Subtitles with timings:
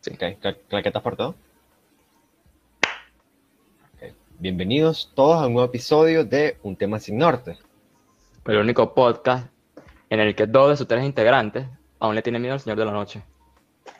[0.00, 0.10] Sí.
[0.14, 1.34] Ok, cla- claquetas por todo.
[4.40, 7.58] Bienvenidos todos a un nuevo episodio de Un tema sin norte.
[8.46, 9.48] El único podcast
[10.10, 11.66] en el que dos de sus tres integrantes
[11.98, 13.22] aún le tienen miedo al Señor de la Noche.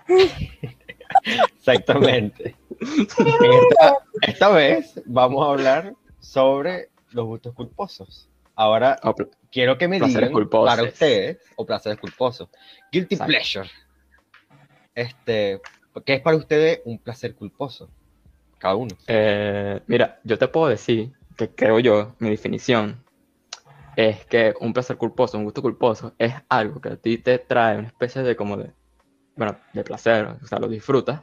[1.56, 2.54] Exactamente.
[2.80, 8.28] En esta, esta vez vamos a hablar sobre los gustos culposos.
[8.54, 9.14] Ahora O
[9.50, 12.48] quiero que me digan para ustedes, o placeres culposos,
[12.92, 13.30] guilty Exacto.
[13.32, 13.70] pleasure.
[14.94, 15.60] Este,
[16.04, 17.88] ¿qué es para ustedes un placer culposo?
[18.58, 18.94] Cada uno.
[19.06, 23.04] eh, mira, yo te puedo decir que creo yo, mi definición
[23.96, 27.78] es que un placer culposo, un gusto culposo, es algo que a ti te trae
[27.78, 28.72] una especie de como de,
[29.36, 31.20] bueno, de placer, o sea, lo disfrutas,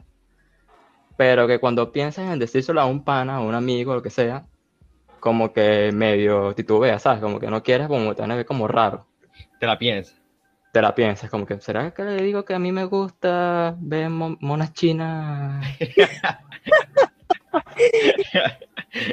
[1.16, 4.46] pero que cuando piensas en decírselo a un pana, a un amigo, lo que sea,
[5.20, 7.20] como que medio titubeas, ¿sabes?
[7.20, 9.06] Como que no quieres, como te van a ver como raro.
[9.58, 10.20] Te la piensas.
[10.76, 14.10] Te la piensas, como que, ¿será que le digo que a mí me gusta ver
[14.10, 15.64] mo- monas chinas?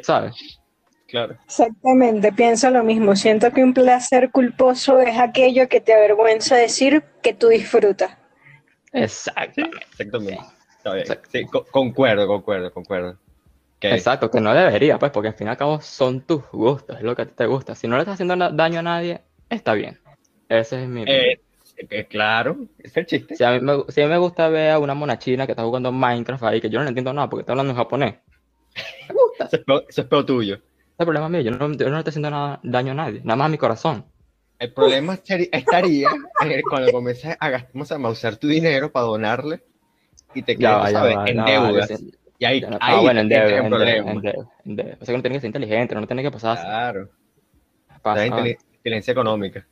[0.04, 0.60] ¿Sabes?
[1.08, 1.38] Claro.
[1.46, 3.16] Exactamente, pienso lo mismo.
[3.16, 8.18] Siento que un placer culposo es aquello que te avergüenza decir que tú disfrutas.
[8.92, 9.78] Exactamente.
[9.92, 10.40] Exactamente.
[10.76, 11.00] Está bien.
[11.04, 11.30] Exacto.
[11.32, 13.18] Sí, co- concuerdo, concuerdo, concuerdo.
[13.80, 16.98] Que- Exacto, que no debería, pues, porque al fin y al cabo son tus gustos,
[16.98, 17.74] es lo que a ti te gusta.
[17.74, 19.98] Si no le estás haciendo daño a nadie, está bien.
[20.50, 21.04] Ese es mi...
[21.08, 21.40] eh,
[22.10, 23.36] claro, es el chiste.
[23.36, 25.52] Si a, mí me, si a mí me gusta ver a una mona china que
[25.54, 28.16] está jugando Minecraft ahí, que yo no le entiendo nada porque está hablando en japonés.
[29.08, 29.46] Me gusta.
[29.46, 30.60] Eso es peor, eso es peor tuyo.
[30.98, 33.36] El problema mío, yo no, yo no le estoy haciendo nada, daño a nadie, nada
[33.36, 34.06] más a mi corazón.
[34.60, 36.10] El problema estaría
[36.42, 39.64] en el- cuando comiences a, gastar, a usar tu dinero para donarle
[40.34, 41.18] y te Ya quedas, va, ya ¿sabes?
[41.18, 41.90] va, en va, deudas.
[41.90, 41.98] yo
[42.40, 44.02] y ahí, no- ahí ah, bueno, en entras en debe.
[44.02, 46.60] O sea, que uno tiene que ser inteligente, no tiene que pasar.
[46.60, 47.10] Claro.
[48.02, 49.66] Pasa, La inteli- inteligencia económica.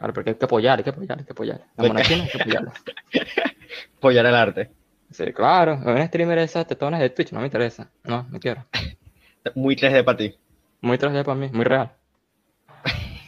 [0.00, 1.60] Claro, porque hay que apoyar, hay que apoyar, hay que apoyar.
[1.76, 2.72] La De mona que- china hay que apoyarla.
[3.98, 4.70] Apoyar el arte.
[5.10, 7.90] Sí, claro, un streamer de esas tetonas de Twitch, no me interesa.
[8.04, 8.64] No, no quiero.
[9.54, 10.34] Muy 3D para ti.
[10.80, 11.92] Muy 3D para mí, muy real.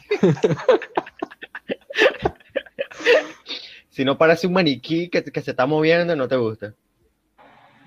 [3.90, 6.72] Si no parece un maniquí que, que se está moviendo, no te gusta.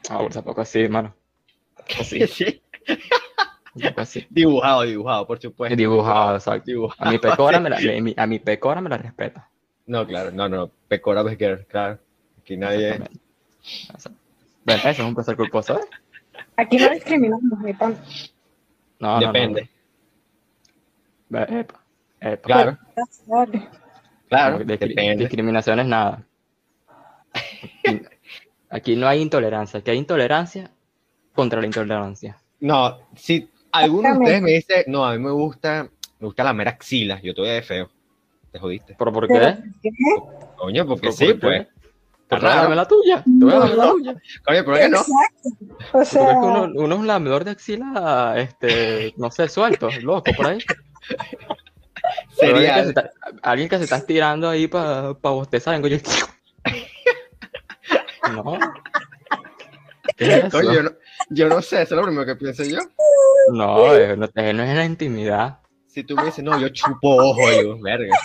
[0.09, 1.15] Ah, tampoco así, mano.
[1.99, 2.61] Así, Sí.
[3.97, 4.25] Así.
[4.29, 5.75] Dibujado, dibujado, por supuesto.
[5.75, 6.65] Dibujado, exacto.
[6.65, 7.09] Dibujado.
[7.09, 7.77] A mi pecora me la,
[8.17, 9.49] a mi pecora me la respeta.
[9.87, 10.71] No, claro, no, no.
[10.87, 11.99] Pecora Becker, claro.
[12.39, 12.99] Aquí nadie.
[14.63, 15.83] Bueno, eso es un placer culposo, ¿eh?
[16.57, 17.97] Aquí no discriminamos, mi pan.
[18.99, 19.27] No, no, no.
[19.27, 19.69] Depende.
[21.29, 21.83] Epa,
[22.19, 22.47] epa.
[22.47, 22.77] Claro,
[24.29, 24.59] claro.
[24.59, 25.15] Depende.
[25.17, 26.25] Discriminación es nada.
[27.33, 28.01] Aquí,
[28.69, 30.71] aquí no hay intolerancia, aquí hay intolerancia
[31.33, 32.37] contra la intolerancia.
[32.61, 33.49] No, si
[33.79, 37.21] alguno de ustedes me dice, no, a mí me gusta, me gusta la mera axila,
[37.21, 37.89] yo te voy a de feo.
[38.51, 38.95] Te jodiste.
[38.97, 39.89] ¿Pero por Pero, qué?
[40.57, 41.39] Coño, porque ¿Pero sí, por qué?
[41.39, 41.67] pues.
[42.27, 42.63] Pues Está raro.
[42.63, 43.23] dame la tuya.
[43.23, 44.15] Te voy a dar la tuya.
[44.45, 45.01] Coño, ¿por qué no?
[45.01, 49.89] O ¿Tú sea, que uno, uno es un lamedor de axila, este, no sé, suelto,
[50.01, 50.57] loco, por ahí?
[52.39, 52.89] Pero alguien, que se Sería.
[52.89, 55.97] está, alguien que se está estirando ahí para pa bostezar, yo.
[58.33, 58.57] No.
[60.17, 60.57] ¿Qué es eso?
[60.57, 60.91] Coño, yo no,
[61.29, 62.77] yo no sé, eso es lo primero que pienso yo.
[63.51, 65.59] No, no, eh, no es en la intimidad.
[65.87, 68.17] Si tú me dices, no, yo chupo ojo, yo, verga.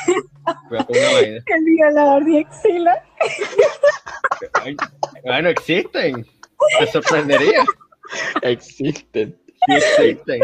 [0.69, 1.37] Cuidado con una vaina.
[1.47, 3.05] el violador de axila.
[4.55, 4.77] Ay,
[5.25, 6.27] Bueno, existen.
[6.79, 7.65] Te sorprendería.
[8.43, 9.39] Existen.
[9.67, 10.41] Sí existen.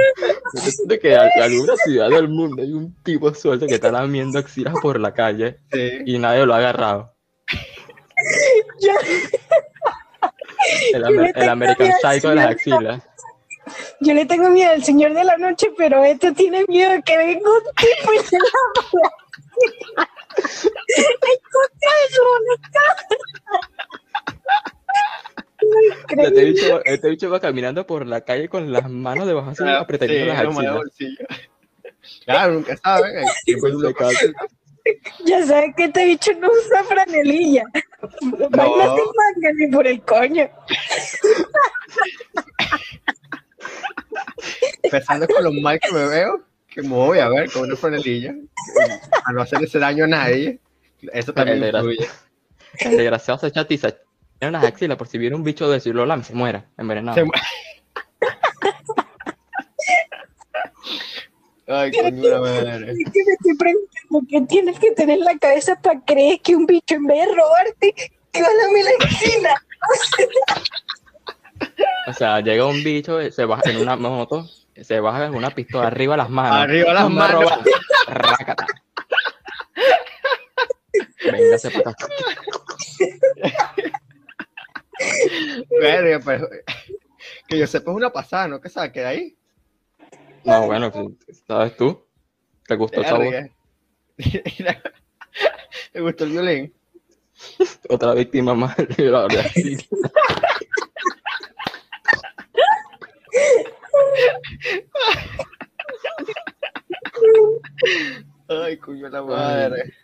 [0.55, 4.75] Siento que en alguna ciudad del mundo hay un tipo suelto que está lamiendo axilas
[4.81, 5.99] por la calle Sí.
[6.05, 7.15] y nadie lo ha agarrado.
[8.81, 8.93] Yo,
[10.93, 13.03] El, American Psycho de las axilas.
[14.01, 17.17] yo le tengo miedo al señor de la noche, pero este tiene miedo de que
[17.17, 18.45] venga un tipo y se la
[20.37, 22.23] Escucha eso,
[26.17, 29.65] no Este bicho, este bicho va caminando por la calle con las manos debajo así,
[29.67, 30.83] apretando Sí, las axilas.
[32.25, 33.25] Claro, nunca saben.
[35.25, 37.65] Ya sabes que este bicho no usa franelilla.
[38.51, 40.49] Baila sin manga ni por el coño.
[44.83, 48.35] Empezando con lo mal que me veo, que me voy a ver con una franelilla,
[49.25, 50.61] a no hacerle daño a nadie.
[51.13, 52.09] Eso también El influye.
[52.81, 53.95] El desgraciado se echa tiza
[54.41, 56.67] en las axilas por si viene un bicho de eso y lo lame, se muera,
[56.77, 57.17] envenenado.
[57.17, 57.33] Se mu-
[61.69, 62.93] Ay, coño, la madre.
[62.93, 66.55] Es que me estoy preguntando qué tienes que tener en la cabeza para creer que
[66.55, 67.95] un bicho en vez de robarte
[68.31, 69.55] te va a la axila.
[72.09, 74.49] O sea, llega un bicho, se baja en una moto,
[74.81, 76.59] se baja con una pistola arriba las manos.
[76.59, 77.43] Arriba las manos.
[77.43, 77.59] robas.
[78.07, 78.67] Rácata.
[81.33, 82.07] Véngase para acá.
[85.81, 86.49] Verga, pero
[87.49, 88.61] que yo sepa es una pasada, ¿no?
[88.61, 88.93] ¿Qué sabes?
[88.93, 89.37] ¿Queda ahí?
[90.47, 90.93] No, bueno,
[91.49, 92.07] ¿sabes tú?
[92.69, 93.51] ¿Te gustó el sabor?
[95.93, 96.73] ¿Te gustó el violín?
[97.89, 99.29] Otra víctima más asilo.
[108.49, 109.95] Ay, coño la madre.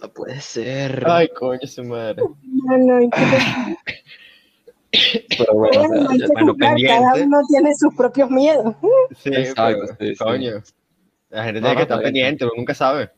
[0.00, 1.04] No puede ser.
[1.08, 2.22] Ay, coño su madre.
[2.42, 3.10] No, no,
[5.38, 6.86] Pero bueno, o bueno, hay que pendiente.
[6.86, 8.74] cada uno tiene sus propios miedos.
[9.16, 10.24] Sí, Exacto, pero, sí, sí.
[10.24, 10.62] coño.
[11.30, 13.10] La gente No, tiene no, que estar pendiente, uno nunca sabe.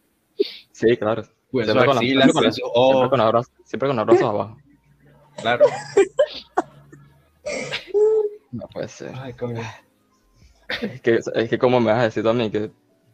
[0.72, 1.22] sí, claro.
[1.50, 3.96] Pues Siempre con la- axila, siempre con su Siempre ojo, con los brazos, siempre con
[3.96, 4.56] los brazos abajo.
[5.40, 5.64] claro.
[8.52, 9.12] No puede ser.
[9.16, 9.62] Ay, coño.
[10.82, 12.70] Es que, es que como me vas a decir también que...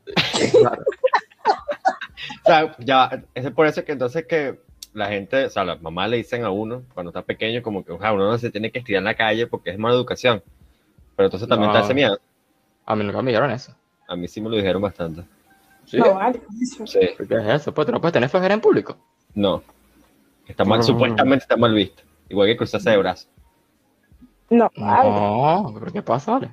[0.53, 0.83] Claro,
[2.45, 4.61] O sea, ya, es por eso que entonces que
[4.95, 7.93] la gente, o sea, las mamás le dicen a uno cuando está pequeño como que,
[7.93, 10.43] o sea, uno no se tiene que estirar en la calle porque es mala educación.
[11.17, 11.79] Pero entonces también No.
[11.79, 12.19] te hace miedo.
[12.85, 13.75] a mí nunca me dijeron eso.
[14.09, 15.23] A mí sí me lo dijeron bastante.
[15.87, 15.99] ¿Sí?
[15.99, 16.41] No, vale.
[16.85, 16.99] Sí.
[17.17, 17.73] ¿Qué es eso?
[17.73, 18.97] Pues tú no puedes tener flojera en público.
[19.35, 19.63] No.
[20.47, 20.83] Está mal, No.
[20.85, 22.03] supuestamente está mal visto.
[22.29, 23.29] Igual que cruzarse de brazos.
[24.51, 25.11] No, vale.
[25.11, 26.53] No, ¿pero qué pasa, vale?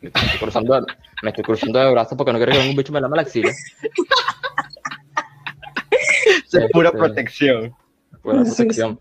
[0.00, 0.86] Me estoy cruzando, de-
[1.22, 3.50] me estoy cruzando de brazos porque no quiero que un bicho me lame la axila.
[6.52, 7.74] Es pura Este, protección.
[8.22, 8.98] Pura Sí, protección.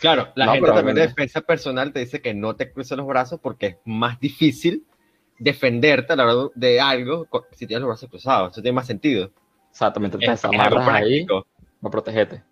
[0.00, 2.96] Claro, la No, gente pero también de defensa personal te dice que no te cruces
[2.96, 4.84] los brazos porque es más difícil
[5.38, 8.52] defenderte a la hora de algo si tienes los brazos cruzados.
[8.52, 9.32] Eso tiene más sentido.
[9.70, 12.42] Exactamente, te desamarras ahí para protegerte.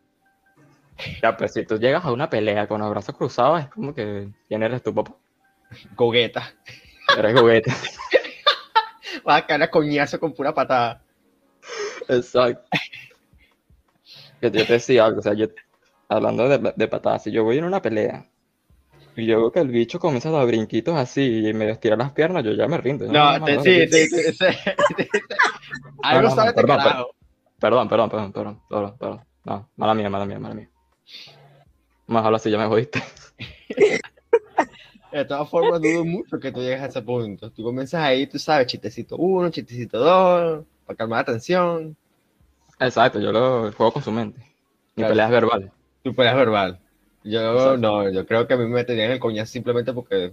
[1.23, 4.31] Ya, pues si tú llegas a una pelea con los brazos cruzados, es como que
[4.49, 5.15] ¿quién eres tú, papá?
[5.97, 6.55] Gogueta.
[7.19, 7.73] Eres juguete.
[9.25, 11.03] Vas a caer a coñazo con pura patada.
[12.09, 12.69] Exacto.
[14.41, 15.47] Que yo te decía algo, o sea, yo,
[16.09, 18.27] hablando de, de patadas, si yo voy en una pelea
[19.17, 22.13] y yo veo que el bicho comienza a dar brinquitos así y me estira las
[22.13, 23.07] piernas, yo ya me rindo.
[23.07, 24.45] Yo, No, te- sí, sí, sí, sí.
[26.03, 27.11] Algo sabes de perdón, carajo.
[27.59, 29.21] Perdón, perdón, perdón, perdón, perdón, perdón.
[29.45, 30.71] No, mala mía, mala mía, mala mía.
[32.09, 33.03] Más habla así, ya me jodiste.
[35.11, 37.51] De todas formas, dudo mucho que tú llegues a ese punto.
[37.51, 41.97] Tú comienzas ahí, tú sabes, chistecito uno, chistecito dos, para calmar la tensión.
[42.79, 44.39] Exacto, yo lo juego con su mente.
[44.95, 45.11] Mi Claro.
[45.13, 45.73] pelea es verbal.
[46.03, 46.79] Tu pelea es verbal.
[47.25, 47.77] Yo Exacto.
[47.79, 50.33] no, yo creo que a mí me meterían el coñazo simplemente porque,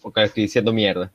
[0.00, 1.10] porque estoy diciendo mierda.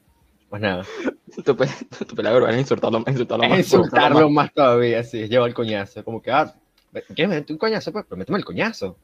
[0.50, 0.84] Pues nada.
[1.46, 1.68] Tu, pe-
[2.08, 3.60] tu pelea verbal es insultarlo, insultarlo Es más.
[3.60, 6.04] insultarlo más todavía, sí, lleva el coñazo.
[6.04, 6.52] Como que, ah,
[7.14, 7.92] ¿quieres meterte un coñazo?
[7.92, 8.98] Pues, pero méteme el coñazo.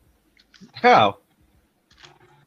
[0.61, 1.21] ¿Estás cagado?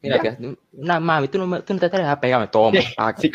[0.01, 2.79] Mira, que una mami, tú no, me- tú no te atreves a pegarme, toma.
[3.17, 3.31] Sí.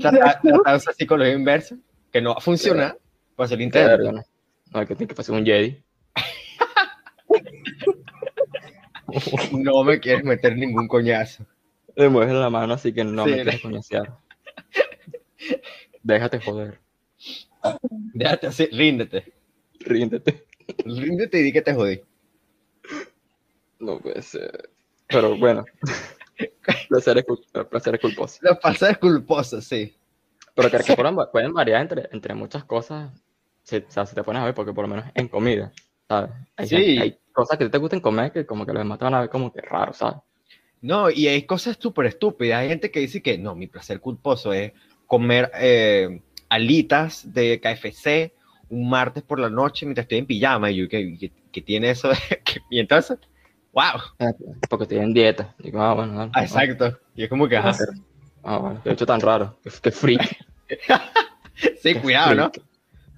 [0.00, 1.76] Tratar tratar esa psicología inversa,
[2.12, 2.96] que no va a funcionar,
[3.34, 4.12] pues el intento.
[4.76, 4.86] ¿No?
[4.86, 5.82] Que tiene que pasar un Jedi.
[9.52, 11.46] No me quieres meter ningún coñazo.
[11.96, 14.18] Me mueves la mano, así que no Sí, me le- quieres coñacear.
[16.02, 16.80] Déjate joder.
[18.12, 19.32] Déjate así, ríndete.
[19.80, 20.44] Ríndete.
[20.84, 22.00] Ríndete y di que te jodí.
[23.78, 24.70] No puede ser.
[25.08, 25.64] Pero bueno.
[26.88, 27.24] placeres,
[27.70, 28.40] placeres culposos.
[28.42, 29.96] La falsa es culposa, sí.
[30.54, 33.12] Pero que, que pueden, pueden variar entre, entre muchas cosas.
[33.66, 35.72] Si, o sea, si te pones a ver, porque por lo menos en comida,
[36.08, 36.30] ¿sabes?
[36.56, 36.76] Hay, Sí.
[36.76, 39.20] gente- hay cosas que te gusten comer que como que los demás te van a
[39.22, 40.18] ver como que raro, ¿sabes?
[40.80, 42.60] No, y hay cosas súper estúpidas.
[42.60, 44.72] Hay gente que dice que no, mi placer culposo es
[45.06, 48.32] comer eh, alitas de KFC
[48.68, 50.70] un martes por la noche mientras estoy en pijama.
[50.70, 52.10] Y yo, ¿qué, qué- qué tiene eso?
[52.44, 53.18] que- y entonces,
[53.72, 54.00] wow,
[54.70, 55.56] Porque estoy en dieta.
[55.58, 56.30] Digo, ah, bueno, dale.
[56.34, 56.96] ah, exacto.
[57.16, 57.76] Y es como que, ajá,
[58.44, 59.58] Ah, bueno, qué hecho tan raro.
[59.64, 60.36] Qué, qué freak.
[61.80, 62.52] sí, qué cuidado, ¿no?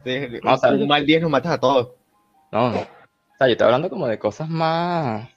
[0.08, 1.90] Sí, No, o sea, un mal día nos matas a todos.
[2.52, 5.28] No, o sea, yo estoy hablando como de cosas más,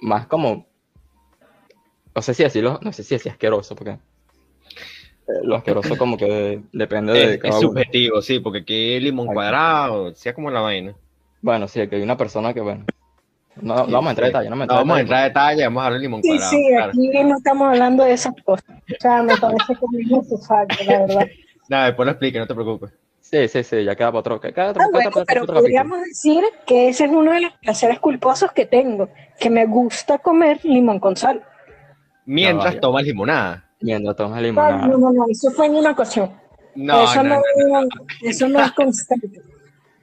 [0.00, 0.66] más como,
[2.14, 3.98] no sé si decirlo, no sé si es asqueroso, porque eh,
[5.42, 7.68] lo asqueroso como que depende de Es, es cada uno.
[7.68, 10.94] subjetivo, sí, porque aquí limón cuadrado, sea como la vaina.
[11.42, 12.84] Bueno, sí, que hay una persona que, bueno,
[13.60, 15.64] no, no vamos a entrar en detalle, no me No vamos a entrar a detalle,
[15.64, 16.50] vamos a hablar de limón Sí, cuadrado.
[16.50, 16.90] sí, claro.
[16.90, 18.68] aquí no estamos hablando de esas cosas.
[18.68, 21.26] O sea, me parece que es necesario, la verdad.
[21.68, 22.92] Nada, después lo explique, no te preocupes.
[23.30, 25.60] Sí, sí, sí, ya queda para otro, queda otro, Ah, bueno, para pero otro capítulo.
[25.62, 29.08] podríamos decir que ese es uno de los placeres culposos que tengo,
[29.40, 31.42] que me gusta comer limón con sal.
[32.24, 32.80] Mientras vaya.
[32.80, 33.68] tomas limonada.
[33.80, 34.86] Mientras tomas No, limonada.
[34.86, 36.30] no, no, no, eso fue en una ocasión.
[36.76, 37.36] No, eso, no,
[37.68, 37.88] no, no.
[38.22, 39.40] eso no es constante.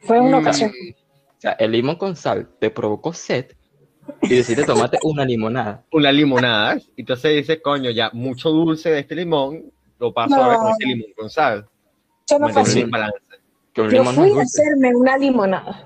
[0.02, 0.72] Fue en una Mm, ocasión.
[0.72, 3.46] O sea, el limón con sal te provocó sed
[4.22, 5.86] y decidiste tomarte una limonada.
[5.92, 6.76] Una limonada.
[6.96, 10.44] Y entonces dice, coño, ya mucho dulce de este limón, lo paso No.
[10.44, 11.66] ahora con este limón con sal.
[12.28, 12.86] Fue así.
[13.76, 15.86] Yo fui a hacerme una limonada.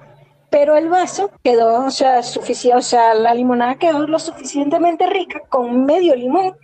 [0.50, 5.41] pero el vaso quedó, o sea, suficiente, o sea, la limonada quedó lo suficientemente rica
[5.50, 6.56] con medio limón.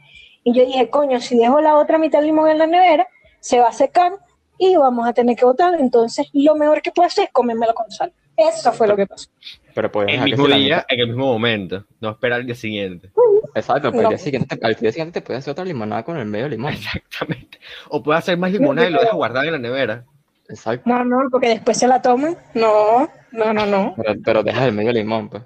[0.44, 3.08] Y yo dije, coño, si dejo la otra mitad de limón en la nevera,
[3.39, 4.13] se va a secar
[4.58, 5.80] y vamos a tener que botar.
[5.80, 8.13] Entonces, lo mejor que puedo hacer es comérmelo con sal.
[8.36, 9.30] Eso fue lo que pasó.
[9.75, 11.86] Pero puedes El que mismo día, en el mismo momento.
[12.00, 13.10] No esperar al día siguiente.
[13.56, 14.08] Exacto, pero No.
[14.10, 16.74] al día siguiente, al día siguiente te puedes hacer otra limonada con el medio limón.
[16.74, 17.60] Exactamente.
[17.90, 20.06] O puedes hacer más limonada y lo dejas guardado en la nevera.
[20.50, 20.90] Exacto.
[20.90, 22.38] No, no, porque después se la toman.
[22.54, 23.94] No, no, no, no.
[23.98, 25.44] Pero, pero dejas el medio limón, pues.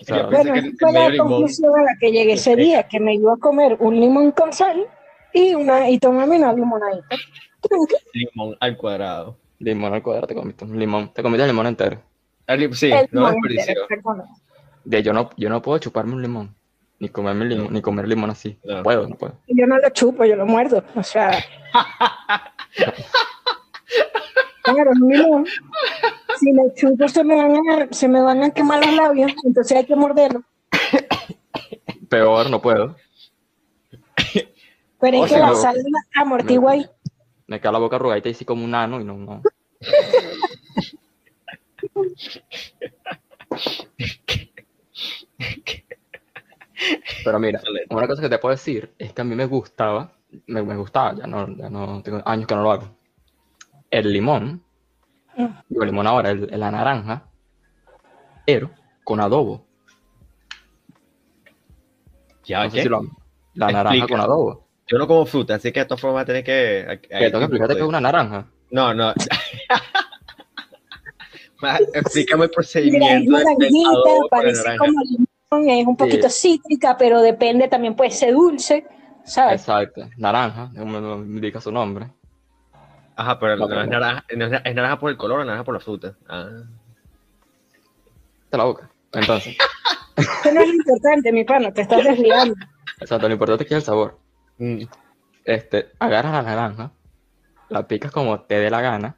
[0.00, 2.32] O sea, Bueno, que esa el fue medio la limón- conclusión a la que llegué
[2.32, 4.86] ese día, que me iba a comer un limón con sal
[5.32, 7.16] y una y tomarme una limonadita.
[8.14, 9.36] Limón al cuadrado.
[9.60, 11.12] Limón al cuadrado, te comiste un limón.
[11.14, 12.02] Te comiste el limón entero.
[12.48, 13.30] Li- Sí, El no
[13.88, 14.24] perdona.
[14.84, 16.54] De yo no, yo no puedo chuparme un limón.
[16.98, 18.58] Ni comerme limón, ni comer limón así.
[18.64, 18.82] No.
[18.82, 19.34] Puedo, no puedo.
[19.46, 20.82] Yo no lo chupo, yo lo muerdo.
[20.96, 21.30] O sea.
[24.62, 25.46] Claro, un limón.
[26.38, 29.76] Si lo chupo se me, van a, se me van a quemar los labios, entonces
[29.76, 30.42] hay que morderlo.
[32.08, 32.96] Peor, no puedo.
[35.00, 35.76] Pero O es que la no- sal
[36.14, 36.86] amortigua ahí.
[37.50, 39.42] Me queda la boca arrugadita y así como un nano y no, no.
[47.24, 50.12] Pero mira, una cosa que te puedo decir es que a mí me gustaba,
[50.46, 52.88] me, me gustaba, ya no, ya no tengo años que no lo hago.
[53.90, 54.62] El limón,
[55.68, 57.28] digo limón ahora, el- la naranja,
[58.46, 58.70] pero
[59.04, 59.66] con adobo.
[62.44, 63.02] Ya, No sé si lo
[63.54, 64.06] La naranja Explica.
[64.06, 64.66] con adobo.
[64.90, 67.00] Yo no como fruta, así que de todas formas tienes que.
[67.02, 68.46] Que tengo que explicarte que es una naranja.
[68.70, 69.12] No, no.
[71.94, 76.96] Explícame el Mira, es procedimiento del- del naranjita, parece como limón, es un poquito cítrica,
[76.96, 78.86] pero depende, también puede ser dulce,
[79.24, 79.60] ¿sabes?
[79.60, 82.08] Exacto, naranja, como me me indica su nombre.
[83.14, 85.64] Ajá, pero No, no, es, naranja, no es, es naranja por el color o naranja
[85.64, 86.14] por la fruta.
[86.28, 86.48] Ah.
[88.52, 88.90] La boca.
[89.12, 89.56] Entonces,
[90.16, 92.54] Eso no es lo importante, mi pana, te estás desviando.
[93.00, 94.18] exacto, lo importante es que es el sabor.
[94.60, 94.82] Mm.
[95.44, 96.92] Este, agarras la naranja,
[97.70, 99.16] la picas como te dé la gana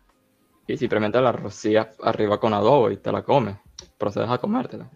[0.67, 3.57] y simplemente la rocías arriba con adobo y te la comes.
[3.99, 4.89] Procedes a comértela.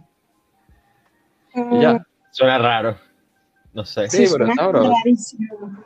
[1.54, 2.06] Y ya.
[2.30, 2.96] Suena raro.
[3.74, 4.08] No sé.
[4.08, 4.92] Sí, pero suena es sabroso.
[4.92, 5.84] rarísimo.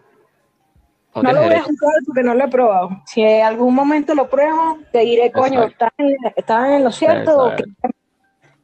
[1.14, 2.90] No lo voy a juzgar porque no lo he probado.
[3.06, 7.46] Si en algún momento lo pruebo, te diré, coño, estás en, estás en lo cierto.
[7.46, 7.62] o qué.
[7.62, 7.98] Exacto.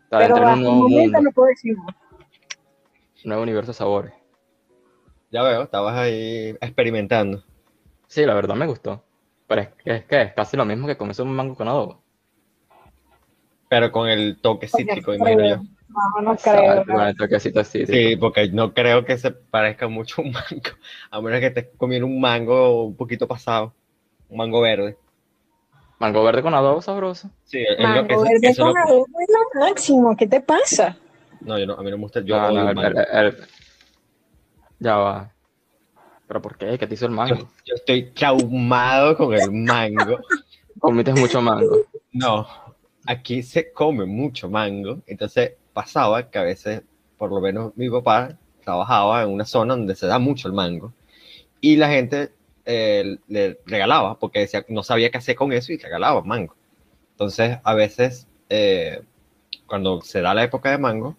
[0.05, 1.77] Está Pero dentro de un hasta el nuevo momento mundo, no puedo decir
[3.27, 4.13] nuevo universo de sabores.
[5.31, 7.43] Ya veo, estabas ahí experimentando.
[8.07, 9.03] Sí, la verdad me gustó.
[9.47, 12.01] Pero es que es, que es casi lo mismo que comerse un mango con adobo.
[13.69, 15.57] Pero con el toque cítrico, imagino yo.
[15.89, 16.63] No, no creo.
[16.63, 17.81] Exacto, con el toquecito así.
[17.81, 17.93] tipo.
[17.93, 20.77] Sí, porque no creo que se parezca mucho a un mango.
[21.11, 23.73] A menos que estés comiendo un mango un poquito pasado.
[24.29, 24.97] Un mango verde.
[25.99, 27.31] Mango verde con adobo sabroso.
[27.45, 30.17] Sí, es lo Mango eso- verde eso es lo con adobo es lo máximo.
[30.17, 30.97] ¿Qué te pasa?
[31.41, 32.21] No, yo no, a mí no me gusta.
[32.21, 33.37] Yo No, no, el el- el-
[34.79, 35.33] Ya va.
[36.27, 36.77] ¿Pero por qué?
[36.79, 37.37] ¿Qué te hizo el mango?
[37.37, 40.19] Yo, yo estoy traumado con el mango.
[40.79, 41.79] Comites mucho mango.
[42.13, 42.47] No,
[43.07, 45.03] aquí se come mucho mango.
[45.07, 46.83] Entonces pasaba que a veces,
[47.17, 50.93] por lo menos mi papá trabajaba en una zona donde se da mucho el mango.
[51.61, 52.33] Y la gente
[52.65, 56.55] eh, le regalaba, porque decía, no sabía qué hacer con eso y regalaba mango.
[57.13, 59.03] Entonces, a veces, eh,
[59.67, 61.17] cuando se da la época de mango,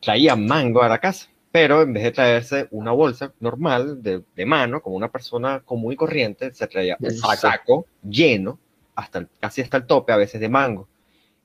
[0.00, 1.28] traían mango a la casa.
[1.50, 5.92] Pero en vez de traerse una bolsa normal de, de mano, como una persona común
[5.92, 7.36] y corriente, se traía un saco.
[7.36, 8.58] saco lleno,
[8.94, 10.88] hasta el- casi hasta el tope, a veces de mango.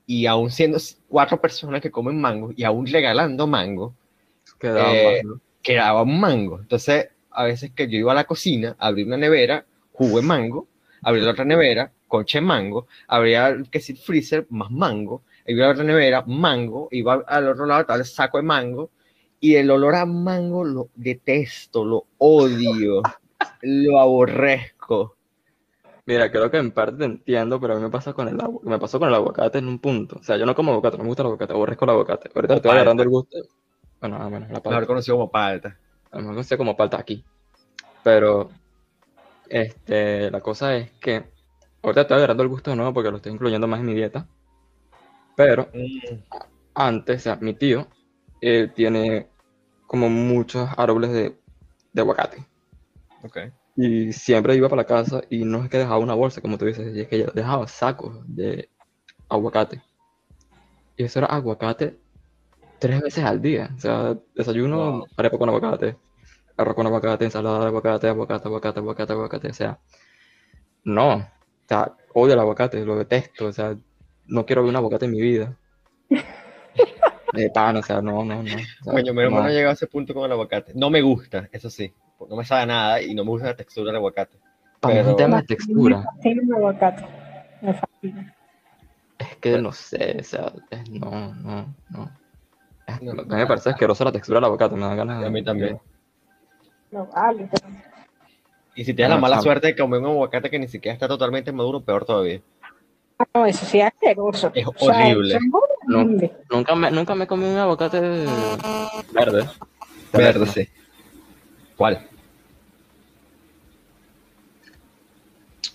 [0.06, 3.94] Y aún siendo cuatro personas que comen mango y aún regalando mango,
[4.58, 5.40] Quedaba Eh, mango.
[5.62, 6.60] quedaba un mango.
[6.60, 10.68] Entonces, a veces que yo iba a la cocina, abrí una nevera, jugo de mango,
[11.02, 15.64] abrí la otra nevera, concha de mango, abría que si el freezer, más mango, iba
[15.64, 18.90] a la otra nevera, mango, iba al otro lado, el saco de mango,
[19.40, 23.02] y el olor a mango lo detesto, lo odio,
[23.62, 25.16] lo aborrezco.
[26.06, 28.60] Mira, creo que en parte te entiendo, pero a mí me pasa con el agua,
[28.64, 30.18] me pasó con el aguacate en un punto.
[30.20, 32.30] O sea, yo no como aguacate, no me gusta el aguacate, aborrezco el aguacate.
[32.34, 33.38] Ahorita estoy agarrando el gusto.
[34.00, 34.86] Bueno, ah, bueno, la Mejor palta.
[34.86, 35.78] conocido como palta.
[36.10, 37.24] A lo mejor conocido como palta aquí.
[38.02, 38.50] Pero,
[39.48, 41.24] este, la cosa es que
[41.82, 44.26] ahorita estoy agarrando el gusto de nuevo porque lo estoy incluyendo más en mi dieta.
[45.36, 46.18] Pero Mm,
[46.74, 47.88] antes, o sea, mi tío,
[48.48, 49.28] él tiene
[49.86, 51.38] como muchos árboles de,
[51.92, 52.46] de aguacate.
[53.24, 53.38] ok.
[53.76, 56.64] Y siempre iba para la casa y no es que dejaba una bolsa, como tú
[56.66, 58.70] dices, y es que yo dejaba sacos de
[59.28, 59.82] aguacate.
[60.96, 61.98] Y eso era aguacate
[62.78, 63.70] tres veces al día.
[63.76, 65.08] O sea, desayuno, Wow.
[65.16, 65.96] arepa con aguacate,
[66.56, 69.48] arroz con aguacate, ensalada de aguacate, aguacate, aguacate, aguacate, aguacate.
[69.50, 69.80] O sea,
[70.84, 71.16] no.
[71.16, 73.46] O sea, odio el aguacate, lo detesto.
[73.46, 73.76] O sea,
[74.26, 75.58] no quiero ver un aguacate en mi vida.
[77.34, 78.42] De pan, o sea, no, no, no.
[78.42, 79.48] o sea, Coño, mi hermano no.
[79.48, 80.72] ha llegado a ese punto con el aguacate.
[80.74, 81.92] No me gusta, eso sí.
[82.28, 84.38] No me sabe nada y no me gusta la textura del aguacate.
[84.80, 85.98] Para es un pero- tema de textura.
[85.98, 87.04] Me fascina el aguacate.
[87.60, 88.34] Me fascina.
[89.18, 92.10] Es que no sé, o sea, es- no, no, no.
[92.86, 93.14] Es- No.
[93.14, 95.26] Me parece asquerosa la textura del aguacate, me da ganas de...
[95.26, 95.78] A mí también.
[96.90, 97.48] No vale.
[97.50, 97.74] pero-
[98.76, 101.08] Y si tienes la Bueno, mala suerte de comer un aguacate que ni siquiera está
[101.08, 102.40] totalmente maduro, peor todavía.
[103.18, 104.50] Ah, No, eso sí es asqueroso.
[104.54, 105.34] Es O sea, horrible.
[105.36, 106.32] es horrible.
[106.50, 108.00] Nunca me, nunca me comí un aguacate
[109.12, 109.48] verde.
[110.12, 110.68] Verde, sí.
[111.76, 112.06] ¿Cuál?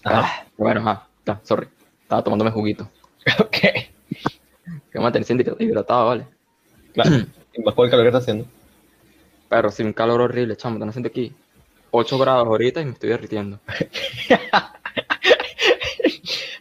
[0.04, 0.22] Ajá.
[0.26, 1.68] Ah, bueno, ajá, ya, sorry.
[2.04, 2.90] Estaba tomándome juguito.
[3.40, 3.58] Ok.
[4.92, 6.26] Que mantenerse hidratado, ¿vale?
[6.94, 7.12] Claro.
[7.54, 8.46] Y más por el calor que está haciendo.
[9.50, 11.34] Pero sí, un calor horrible, chamo, están haciendo aquí
[11.92, 13.60] 8 grados ahorita y me estoy derritiendo.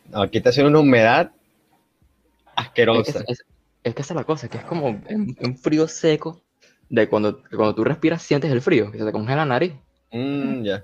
[0.09, 1.33] No, aquí está haciendo una humedad
[2.47, 3.25] Es que, asquerosa.
[3.29, 3.45] es,
[3.85, 6.43] es que esa es la cosa, que es como un, un frío seco
[6.89, 9.75] de cuando, cuando tú respiras sientes el frío, que se te congela la nariz.
[10.11, 10.83] Mm, ya,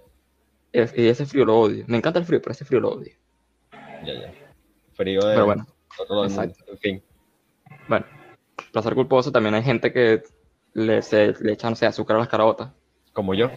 [0.72, 1.84] Es- Y ese frío lo odio.
[1.88, 3.12] Me encanta el frío, pero ese frío lo odio.
[4.04, 4.32] ya, ya.
[4.92, 5.66] Frío de Pero bueno,
[5.98, 6.64] otro exacto.
[6.68, 7.02] En fin.
[7.88, 8.04] bueno.
[8.72, 10.22] Placer culposo, también hay gente que
[10.74, 12.72] le, se, le echa, no sé, azúcar a las caraotas.
[13.12, 13.50] Como yo.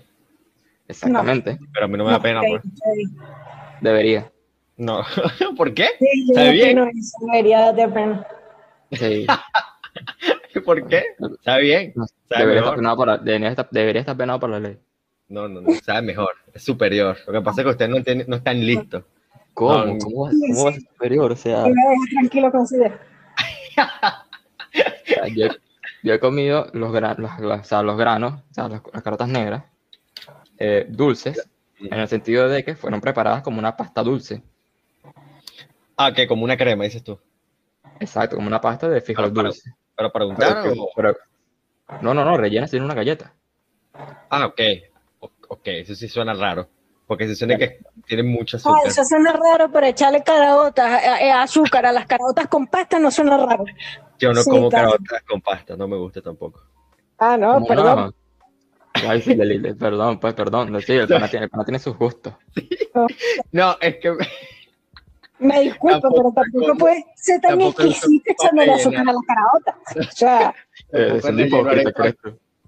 [0.87, 1.57] Exactamente.
[1.73, 2.63] Pero a mí no me da pena, pues.
[3.81, 4.31] Debería.
[4.77, 5.03] No.
[5.57, 5.87] ¿Por qué?
[5.99, 6.79] Sí, yo ¿Sabe bien?
[6.79, 8.27] opino eso, debería darte pena.
[8.91, 9.25] Sí.
[10.65, 11.03] ¿Por qué?
[11.39, 11.93] Está bien.
[11.95, 12.61] No, Sabe debería, mejor.
[12.61, 14.77] estar penado por la, debería, estar, debería estar penado por la ley.
[15.29, 15.69] No, no, no.
[15.83, 16.29] Sabe mejor.
[16.53, 17.17] Es superior.
[17.27, 19.03] Lo que pasa es que ustedes no, entienden- no están listos.
[19.53, 19.85] ¿Cómo?
[19.85, 21.31] No, ¿Cómo, va, cómo va a ser superior?
[21.31, 21.73] O sea, me
[22.11, 22.65] tranquilo con
[25.35, 25.47] yo,
[26.03, 29.03] yo he comido los, gra- los, los- o sea, los granos, o sea, las, las
[29.03, 29.63] carotas negras,
[30.59, 34.41] eh, dulces, en el sentido de que fueron preparadas como una pasta dulce.
[35.97, 37.19] Ah, que como una crema, dices tú.
[37.99, 39.71] Exacto, como una pasta de frijol Pero para- dulce.
[39.95, 40.11] Para
[40.61, 40.89] Pero o...
[40.95, 41.15] pero-
[42.01, 43.33] no, no, no, rellena tiene una galleta.
[44.29, 44.61] Ah, ok.
[45.19, 46.67] O- Ok, eso sí suena raro.
[47.07, 48.87] Porque se suena que tiene mucho Ah, azúcar.
[48.87, 53.09] eso suena raro, pero echarle caraotas, eh, eh, azúcar a las caraotas con pasta no
[53.09, 53.63] suena raro.
[54.19, 54.89] Yo no sí, como claro.
[54.91, 56.61] caraotas con pasta, no me gusta tampoco.
[57.17, 57.95] Ah, no, ¿Cómo perdón.
[57.95, 58.13] no?
[59.09, 59.35] Ay, sí,
[59.79, 60.81] perdón, pues perdón.
[60.81, 62.33] Sí, el pana tiene, el pana tiene sus gustos.
[63.53, 64.13] No, es que
[65.39, 68.75] Me disculpo, Tampoco pero tampoco puede ser tan echándole rellena.
[68.75, 69.75] azúcar a las caraotas.
[69.97, 70.55] O sea,
[70.93, 71.19] Eh,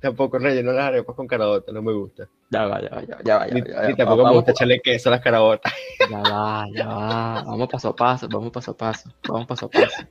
[0.01, 2.27] tampoco relleno las arepas con caraotas, no me gusta.
[2.49, 3.47] Ya va, ya va, ya va, ya va.
[3.47, 3.87] Ya, Ni, va, ya va.
[3.87, 5.73] ni tampoco me gusta echarle queso a las caraotas.
[6.09, 7.43] Ya va, ya va.
[7.43, 10.03] Vamos paso a paso, vamos paso a paso, vamos paso a paso.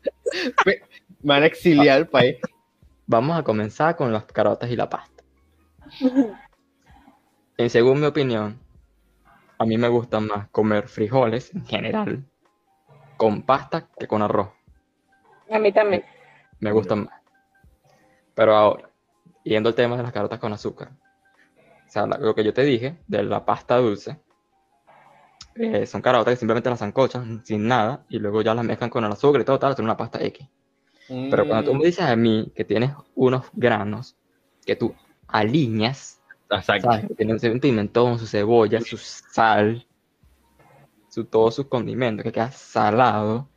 [0.66, 0.80] Me
[1.22, 2.36] van a exiliar al país.
[3.06, 5.22] Vamos a comenzar con las carotas y la pasta.
[7.56, 8.58] En según mi opinión,
[9.58, 12.24] a mí me gusta más comer frijoles en general
[13.18, 14.48] con pasta que con arroz.
[15.50, 16.02] a mí también.
[16.60, 17.20] Me gustan más.
[18.34, 18.88] Pero ahora,
[19.44, 20.92] yendo al tema de las carotas con azúcar.
[21.86, 24.18] O sea, lo que yo te dije de la pasta dulce,
[25.56, 29.04] eh, son carotas que simplemente las zancochan sin nada y luego ya las mezclan con
[29.04, 30.48] el azúcar y todo tal, hacen una pasta X.
[31.08, 34.16] Pero cuando tú me dices a mí que tienes unos granos
[34.64, 34.94] que tú
[35.26, 36.14] alineas,
[36.50, 36.90] Mm, Exacto.
[36.90, 37.08] ¿sabes?
[37.08, 39.86] Que tienen su pimentón, su cebolla, su sal,
[41.18, 43.48] su, todos sus condimentos, que queda salado.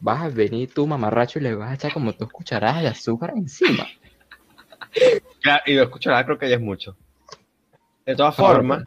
[0.00, 3.32] Vas a venir tú, mamarracho, y le vas a echar como dos cucharadas de azúcar
[3.36, 3.86] encima.
[5.40, 6.96] Claro, y lo escucharás, creo que ya es mucho.
[8.04, 8.84] De todas formas,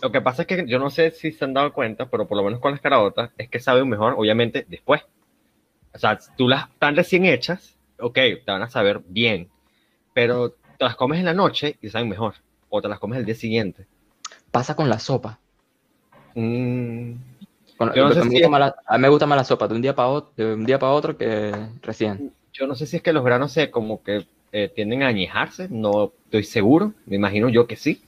[0.00, 2.36] lo que pasa es que yo no sé si se han dado cuenta, pero por
[2.36, 5.02] lo menos con las caraotas, es que saben mejor, obviamente, después.
[5.92, 9.48] O sea, tú las están recién hechas, ok, te van a saber bien,
[10.12, 12.34] pero te las comes en la noche y saben mejor,
[12.68, 13.86] o te las comes el día siguiente.
[14.50, 15.40] Pasa con la sopa.
[16.34, 17.12] Mm,
[17.76, 19.08] Con- Yo no sé a, mí me si gusta es- más la, a mí me
[19.08, 21.52] gusta más la sopa de un día para otro, de un día para otro que
[21.82, 22.32] recién.
[22.52, 25.68] yo no sé si es que los granos se como que eh, tienden a añejarse,
[25.70, 28.02] no estoy seguro, me imagino yo que sí.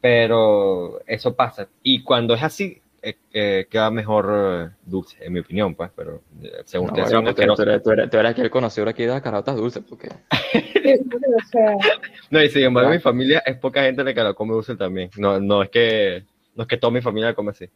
[0.00, 1.68] Pero eso pasa.
[1.82, 6.22] Y cuando es así, eh, eh, queda mejor eh, dulce, en mi opinión, pues, pero
[6.42, 8.50] eh, según No, ustedes bueno, tú, eres, tú eres- tú eres- tú eres aquí el
[8.50, 10.08] conocedor aquí de las carotas dulces, porque
[12.30, 12.98] No, y sin embargo, Claro.
[12.98, 15.10] mi familia es poca gente la que la come dulce también.
[15.16, 16.24] No, no es que
[16.56, 17.68] no es que toda mi familia come así.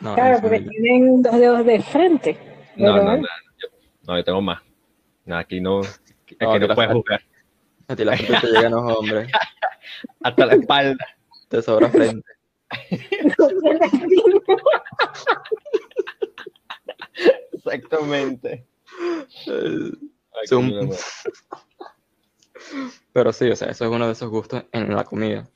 [0.00, 2.38] no, claro, porque familia- tienen dos dedos de frente.
[2.76, 3.68] No, no, no, yo,
[4.06, 4.60] no, yo tengo más.
[5.24, 7.22] No, aquí no, aquí No, no, que la- puedes jugar.
[7.88, 9.30] a ti la gente te llegan los hombres,
[10.22, 11.06] Hasta la espalda.
[11.48, 12.26] te sobra frente.
[17.52, 18.66] Exactamente.
[19.46, 20.90] Ay.
[23.12, 25.48] Pero sí, o sea, eso es uno de esos gustos en la comida.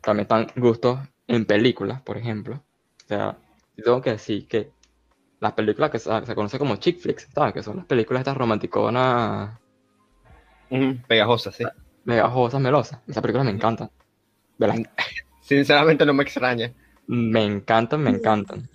[0.00, 0.98] También están gustos
[1.30, 2.56] en películas, por ejemplo.
[3.04, 3.38] O sea,
[3.76, 4.70] tengo que decir que
[5.40, 7.54] las películas que se, se conoce como chick flicks, ¿sabes?
[7.54, 9.58] Que son las películas estas romanticonas,
[10.70, 11.64] Ujú, Pegajosa, sí.
[12.04, 13.00] megajosas, melosas.
[13.08, 13.90] Esas películas me encantan.
[14.58, 14.78] Las-
[15.42, 16.72] Sinceramente no me extraña.
[17.06, 18.68] me encantan, me encantan.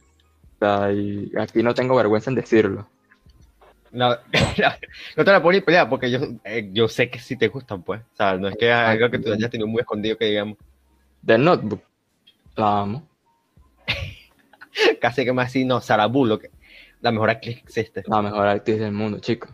[0.59, 2.87] O sea, y aquí no tengo vergüenza en decirlo.
[3.91, 4.09] No,
[5.15, 7.81] no te la puedo ni pelear porque yo, eh, yo sé que sí te gustan,
[7.81, 8.01] pues.
[8.01, 10.57] O sea, no es que es algo que tú hayas tenido muy escondido que digamos.
[11.25, 11.81] The Notebook,
[12.55, 13.07] la amo.
[15.01, 16.45] Casi que más así, no, Sarah Bullock,
[17.01, 18.03] la mejor actriz que existe.
[18.07, 19.47] La mejor actriz del mundo, chico.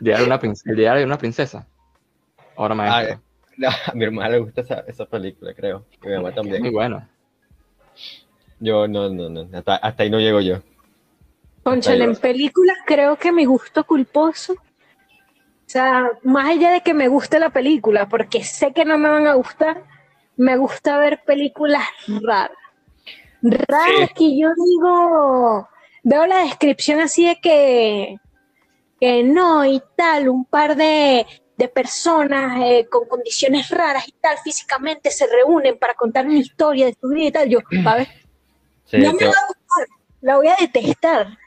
[0.00, 1.66] Diario de una princesa, el diario de una princesa.
[2.56, 3.20] Ahora maestra.
[3.56, 5.86] No, a mi hermana le gusta esa, esa película, creo.
[6.02, 6.72] Y a mi mamá Es muy también.
[6.72, 7.08] bueno.
[8.58, 9.48] Yo no, no, no.
[9.56, 10.58] Hasta, hasta ahí no llego yo.
[11.62, 14.56] Conchale, en películas creo que mi gusto culposo,
[15.72, 19.26] sea, más allá de que me guste la película, porque sé que no me van
[19.26, 19.82] a gustar,
[20.36, 21.84] me gusta ver películas
[22.22, 22.56] raras.
[23.42, 25.68] Raras que yo digo,
[26.04, 28.16] veo la descripción así de que,
[29.00, 34.38] que no y tal, un par de, de personas eh, con condiciones raras y tal,
[34.38, 37.48] físicamente se reúnen para contar una historia de su vida y tal.
[37.48, 38.08] Yo, a ver,
[38.84, 39.86] Sí, no me te- va a gustar,
[40.20, 41.38] la voy a detestar.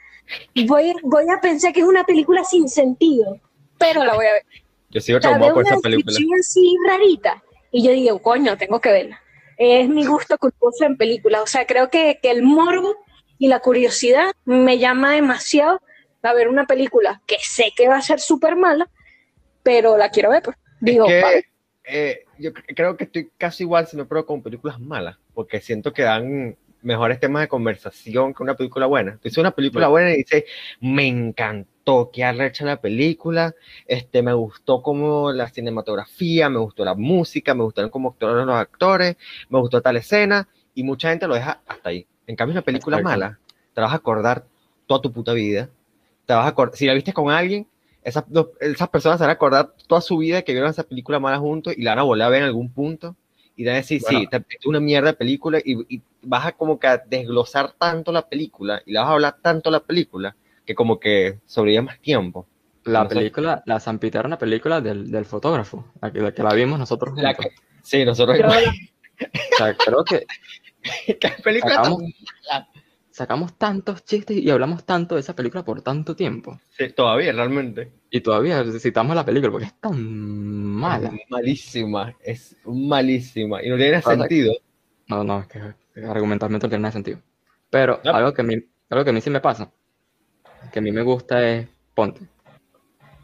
[0.67, 3.39] Voy, voy a pensar que es una película sin sentido,
[3.77, 4.43] pero la voy a ver.
[4.89, 6.17] yo sigo traumado por una esa película.
[6.39, 9.21] así rarita y yo digo, coño, tengo que verla.
[9.57, 11.41] Es mi gusto culposo en películas.
[11.41, 12.95] O sea, creo que, que el morbo
[13.38, 15.81] y la curiosidad me llama demasiado
[16.21, 18.89] a ver una película que sé que va a ser súper mala,
[19.63, 20.41] pero la quiero ver.
[20.43, 20.57] Pues.
[20.79, 21.45] Digo, que,
[21.83, 25.61] eh, yo cre- creo que estoy casi igual, si no, pero con películas malas, porque
[25.61, 29.19] siento que dan mejores temas de conversación que una película buena.
[29.21, 29.91] Tú una película Sí.
[29.91, 30.43] buena y dices,
[30.79, 33.53] me encantó, qué arrecha la película,
[33.87, 38.55] este, me gustó como la cinematografía, me gustó la música, me gustaron cómo actuaron los
[38.55, 39.17] actores,
[39.49, 42.05] me gustó tal escena, y mucha gente lo deja hasta ahí.
[42.27, 43.09] En cambio, una película Exacto.
[43.19, 43.39] mala,
[43.73, 44.45] te la vas a acordar
[44.87, 45.69] toda tu puta vida.
[46.25, 47.67] Te vas a acordar, si la viste con alguien,
[48.03, 48.23] esas,
[48.59, 51.73] esas personas se van a acordar toda su vida que vieron esa película mala juntos
[51.75, 53.15] y la van a volver a ver en algún punto
[53.55, 54.29] y van a decir, sí, Bueno.
[54.29, 58.11] te- es una mierda de película y, y vas a como que a desglosar tanto
[58.11, 60.35] la película y la vas a hablar tanto la película
[60.65, 62.47] que como que sobrevive más tiempo.
[62.83, 63.15] La No sé.
[63.15, 66.77] película, la Zampita era una película del, del fotógrafo, la que, la que la vimos
[66.77, 68.38] nosotros La que- sí, nosotros...
[68.38, 70.25] Yo- O sea, creo que
[71.19, 72.03] ¿Qué película tan- Sacamos-
[73.09, 76.59] sacamos tantos chistes y hablamos tanto de esa película por tanto tiempo.
[76.69, 77.93] Sí, todavía, realmente.
[78.11, 81.07] Y todavía citamos la película porque es tan mala.
[81.07, 84.53] Es malísima, es malísima y no tiene sea, sentido.
[85.07, 85.59] No, no, es que
[85.95, 87.19] argumentalmente no tiene nada de sentido.
[87.69, 88.12] Pero No.
[88.13, 88.55] algo que, a mí,
[88.89, 89.71] algo que a mí sí me pasa,
[90.71, 92.21] que a mí me gusta es, ponte,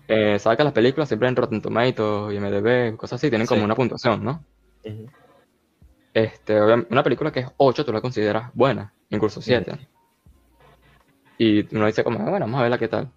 [0.08, 3.64] eh, sabes que las películas siempre en Rotten Tomatoes y MDB, cosas así, tienen como
[3.64, 4.44] una puntuación, ¿no?
[4.84, 5.10] Ujú.
[6.14, 9.88] Este, obvia- una película que es 8 tú la consideras buena, incluso 7.
[11.38, 13.10] Y uno dice como, "Ah, bueno, vamos a verla qué tal.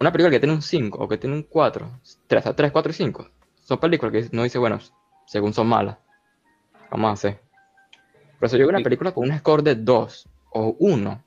[0.00, 2.94] Una película que tiene un 5 o que tiene un 4, 3, 3 4 y
[2.94, 3.28] 5,
[3.62, 4.78] son películas que no dice, bueno,
[5.26, 5.98] según son malas,
[6.90, 7.40] vamos a hacer.
[8.42, 11.24] Por eso yo veo una película con un score de 2 o 1,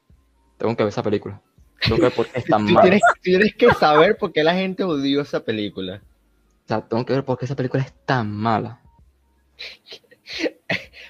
[0.58, 1.42] tengo que ver esa película.
[1.80, 3.00] Tengo que ver por qué es tan Tú mala.
[3.22, 6.02] tienes, que saber por qué la gente odió esa película.
[6.66, 8.82] O sea, tengo que ver por qué esa película es tan mala.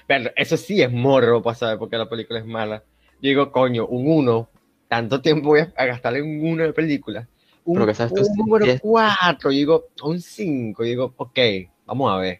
[0.06, 2.84] Pero eso sí es morro para saber por qué la película es mala.
[3.20, 4.48] Yo digo, coño, un 1,
[4.86, 7.28] tanto tiempo voy a, gastarle en un 1 de película.
[7.64, 11.38] Un, Pero que sabes un número es- 4, yo digo, un 5, yo digo, ok,
[11.84, 12.38] vamos a ver.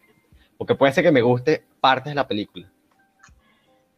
[0.57, 2.71] Porque puede ser que me guste partes de la película.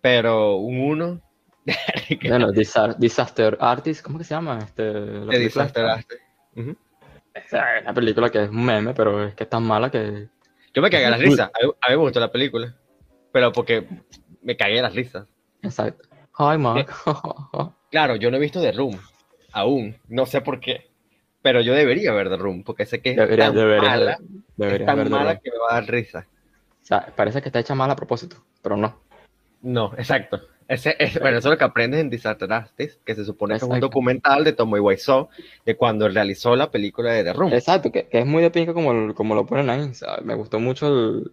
[0.02, 1.22] Pero un 1,
[2.28, 4.60] Bueno, Disa- Disaster Artist, ¿cómo que se llama?
[4.60, 5.86] Este, la Disaster?
[5.86, 6.12] Artist.
[6.56, 6.76] Ujú.
[7.34, 10.28] Es una película que es un meme, pero es que es tan mala que...
[10.74, 11.50] Yo me cagué de las risas.
[11.54, 12.76] A mí, a mí me gustó la película.
[13.32, 13.88] Pero porque
[14.42, 15.28] me cagué de las risas.
[15.62, 16.08] Exacto.
[16.38, 16.88] Hi, Mark.
[17.92, 19.00] Claro, yo no he visto The Room.
[19.52, 19.98] Aún.
[20.08, 20.90] No sé por qué.
[21.42, 22.64] Pero yo debería ver The Room.
[22.64, 24.18] Porque sé que es Debería, tan debería, mala.
[24.56, 26.28] debería es tan mala que me va a dar risa.
[26.82, 29.02] O sea, parece que está hecha mal a propósito, pero no.
[29.62, 30.42] No, exacto.
[30.68, 33.58] Ese, es, bueno, eso es lo que aprendes en Disaster Artist, que se supone que
[33.58, 33.88] es un Exacto.
[33.88, 35.30] documental de Tomoe Wiseau
[35.66, 37.54] de cuando realizó la película de The Room.
[37.54, 39.82] Exacto, que, que es muy de pinga como, como lo ponen ahí.
[39.82, 41.32] O sea, me gustó mucho el...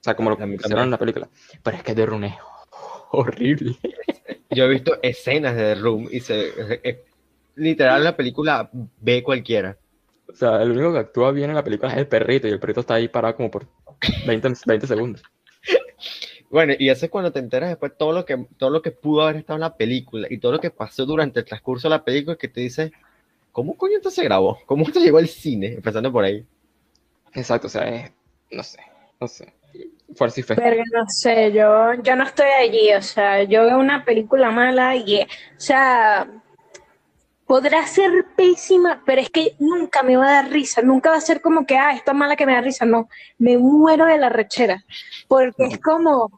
[0.00, 1.28] O sea, como lo pusieron en la película.
[1.62, 2.34] Pero es que de Rune es
[3.10, 3.76] horrible.
[4.50, 6.96] Yo he visto escenas de The Room y se, es- es-
[7.56, 9.76] literal la película ve cualquiera.
[10.28, 12.60] O sea, el único que actúa bien en la película es el perrito y el
[12.60, 13.66] perrito está ahí parado como por
[14.26, 15.22] 20, 20 segundos.
[16.50, 19.22] Bueno, y eso es cuando te enteras después todo lo que todo lo que pudo
[19.22, 22.04] haber estado en la película y todo lo que pasó durante el transcurso de la
[22.04, 22.92] película que te dice,
[23.52, 24.58] ¿cómo coño esto se grabó?
[24.66, 25.74] ¿Cómo esto llegó al cine?
[25.74, 26.46] Empezando por ahí.
[27.34, 28.12] Exacto, o sea, es...
[28.50, 28.78] No sé,
[29.20, 29.52] no sé.
[30.14, 30.54] Fuerza y fe.
[30.54, 34.96] Pero no sé, yo, yo no estoy allí, o sea, yo veo una película mala
[34.96, 35.26] y, o
[35.58, 36.26] sea,
[37.48, 41.20] podrá ser pésima, pero es que nunca me va a dar risa, nunca va a
[41.20, 43.08] ser como que, ah, esta mala que me da risa, no,
[43.38, 44.84] me muero de la rechera,
[45.28, 46.37] porque es como,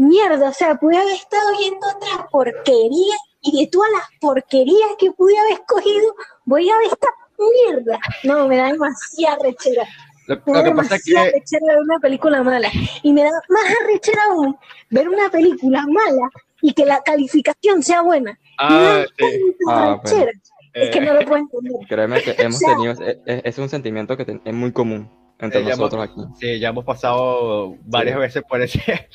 [0.00, 5.10] mierda, o sea, pude haber estado viendo otra porquería y de todas las porquerías que
[5.12, 7.08] pude haber escogido, voy a ver esta
[7.38, 7.98] mierda.
[8.24, 9.84] No, me da demasiada rechera.
[10.26, 12.70] Lo, Me lo da que pasa es que rechera ver una película mala.
[13.02, 14.56] Y me da más arrechera aún
[14.90, 16.30] ver una película mala
[16.62, 18.32] y que la calificación sea buena.
[18.68, 19.54] Me da Ah, sí.
[19.66, 20.02] tanta Ah, bueno.
[20.04, 20.32] rechera.
[20.72, 21.72] Es que Eh, no lo puedo entender.
[21.88, 25.10] Créeme que hemos sea- tenido, es, es- es un sentimiento que ten- es muy común
[25.40, 26.20] entre Eh, nosotros aquí.
[26.38, 28.20] sí, ya hemos pasado varias Sí.
[28.20, 29.08] veces por ese,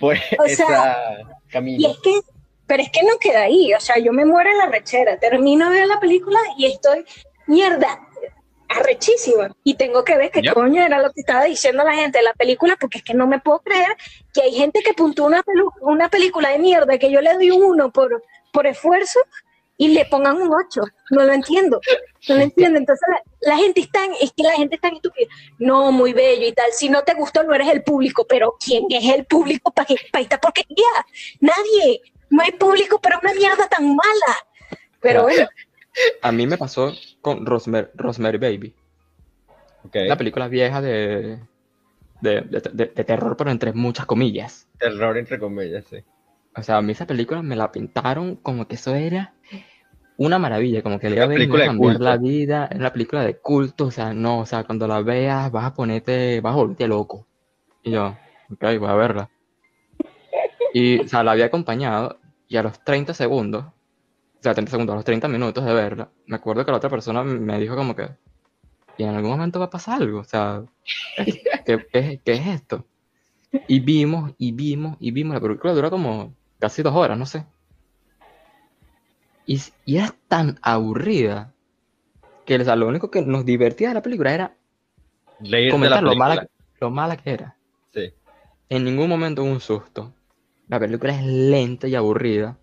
[0.00, 1.90] por O esa sea, Y camino.
[1.90, 2.20] es que,
[2.66, 5.70] pero es que no queda ahí, o sea, yo me muero en la rechera, termino
[5.70, 7.04] de ver la película y estoy,
[7.46, 8.00] mierda,
[8.68, 9.50] arrechísima.
[9.64, 10.54] Y tengo que ver qué Yep.
[10.54, 13.26] coño era lo que estaba diciendo la gente de la película, porque es que no
[13.26, 13.96] me puedo creer
[14.32, 15.42] que hay gente que puntúa una,
[15.80, 19.18] una película de mierda que yo le doy un 1 por, por esfuerzo
[19.80, 20.82] y le pongan un 8.
[21.10, 21.80] No lo entiendo.
[22.28, 22.78] No lo entiendo.
[22.78, 25.26] Entonces la, la gente es tan, es que la gente es tan estúpida.
[25.58, 26.70] No, muy bello y tal.
[26.72, 28.26] Si no te gustó, no eres el público.
[28.28, 29.88] Pero ¿quién es el público para
[30.20, 30.84] esta porquería?
[31.40, 32.02] Nadie.
[32.28, 34.36] No hay público para una mierda tan mala.
[35.00, 35.48] Pero bueno,
[36.22, 38.74] A mí me pasó con Rosemary, Rosemary Baby,
[39.94, 41.38] la película vieja de,
[42.20, 44.68] de, de- de- de terror, pero entre muchas comillas.
[44.78, 46.04] Terror entre comillas, sí.
[46.54, 49.34] O sea, a mí esa película me la pintaron como que eso era
[50.20, 51.28] una maravilla, como que le iba a
[51.68, 52.04] cambiar culto.
[52.04, 55.50] la vida, es una película de culto, o sea, no, o sea, cuando la veas
[55.50, 57.26] vas a ponerte, vas a volverte loco.
[57.82, 58.14] Y yo,
[58.52, 59.30] ok, voy a verla.
[60.74, 64.92] Y, o sea, la había acompañado y a los 30 segundos, o sea, 30 segundos,
[64.92, 67.96] a los 30 minutos de verla, me acuerdo que la otra persona me dijo como
[67.96, 68.08] que,
[68.98, 70.62] y en algún momento va a pasar algo, o sea,
[71.64, 72.84] ¿qué, qué- qué es esto?
[73.68, 77.46] Y vimos, y vimos, y vimos, la película dura como casi dos horas, no sé.
[79.46, 81.52] Y, era tan aburrida
[82.46, 84.54] que o sea, lo único que nos divertía de la película era
[85.70, 86.48] comentar lo mala,
[86.80, 87.56] lo mala que era.
[87.92, 88.12] Sí.
[88.68, 90.12] En ningún momento hubo un susto.
[90.68, 92.58] La película es lenta y aburrida.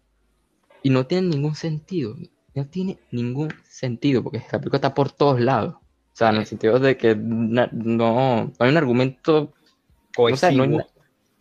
[0.83, 2.15] Y no tiene ningún sentido.
[2.55, 5.75] No tiene ningún sentido porque la película está por todos lados.
[5.75, 9.33] O sea, en el sentido de que no, no hay un argumento.
[9.33, 10.65] No no hay Cohesivo.
[10.65, 10.87] na-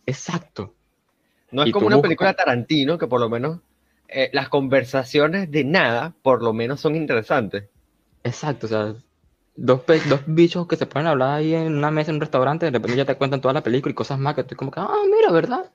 [0.05, 0.73] Exacto.
[1.51, 3.59] No es Y como una buscas- película Tarantino que por lo menos
[4.07, 7.65] eh, las conversaciones de nada por lo menos son interesantes.
[8.23, 8.65] Exacto.
[8.65, 8.93] O sea,
[9.55, 12.71] dos, dos bichos que se pueden hablar ahí en una mesa en un restaurante, de
[12.71, 14.89] repente ya te cuentan toda la película y cosas más que estoy como que, ah,
[15.13, 15.71] mira, ¿verdad?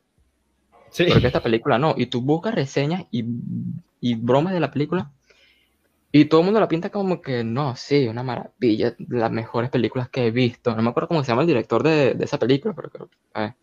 [0.91, 1.07] Sí.
[1.11, 1.95] Porque esta película no.
[1.97, 3.25] Y tú buscas reseñas y,
[4.01, 5.11] y bromas de la película.
[6.15, 10.11] Y todo el mundo la pinta como que no, sí, una maravilla, las mejores películas
[10.11, 10.77] que he visto.
[10.77, 13.55] No me acuerdo cómo se llama el director de, de esa película, pero creo que.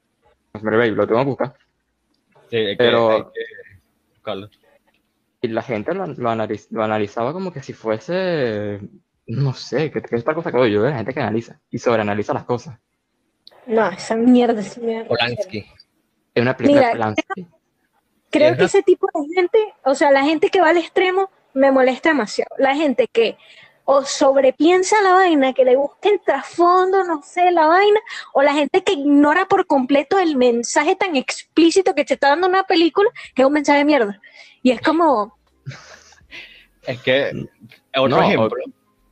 [0.60, 1.54] Baby, lo tengo que buscar.
[2.50, 3.80] Sí, hay que- Pero- hay que
[4.16, 4.50] buscarlo.
[5.42, 8.80] Y la gente lo, lo, analiz- lo analizaba como que si fuese.
[9.28, 12.46] No sé, que, que esta cosa que yo, la gente que analiza y sobreanaliza las
[12.46, 12.78] cosas.
[13.68, 15.08] no, esa mierda sí me da rechera.
[15.08, 15.66] Polanski.
[16.34, 17.48] Es una película Mira, de Polanski.
[18.32, 21.30] Creo Es que ese tipo de gente, o sea, la gente que va al extremo
[21.54, 22.50] me molesta demasiado.
[22.58, 23.38] La gente que
[23.92, 28.00] o sobrepiensa la vaina, que le busca el trasfondo, no sé, la vaina,
[28.34, 32.48] o la gente que ignora por completo el mensaje tan explícito que te está dando
[32.48, 34.22] una película, que es un mensaje de mierda.
[34.62, 35.36] Y es como,
[36.86, 37.32] Es que,
[37.98, 38.64] otro No, ejemplo.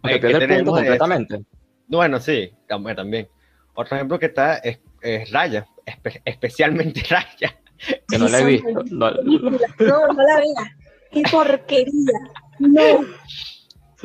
[0.04, 1.42] O eh, que el punto tenemos es- completamente.
[1.88, 3.28] Bueno, sí, tam- también.
[3.74, 7.60] Otro ejemplo que está es, es Raya, espe- especialmente Raya.
[8.08, 8.84] Que no la he "Esa visto.
[8.92, 10.70] No, no la veas,
[11.12, 12.20] qué porquería,
[12.60, 12.84] no.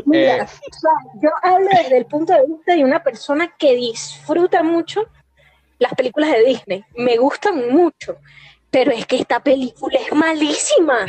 [0.04, 0.42] Mira, Eh.
[0.42, 5.02] o sea, yo hablo desde el punto de vista de una persona que disfruta mucho
[5.78, 8.16] las películas de Disney, me gustan mucho,
[8.70, 11.06] pero es que esta película es malísima,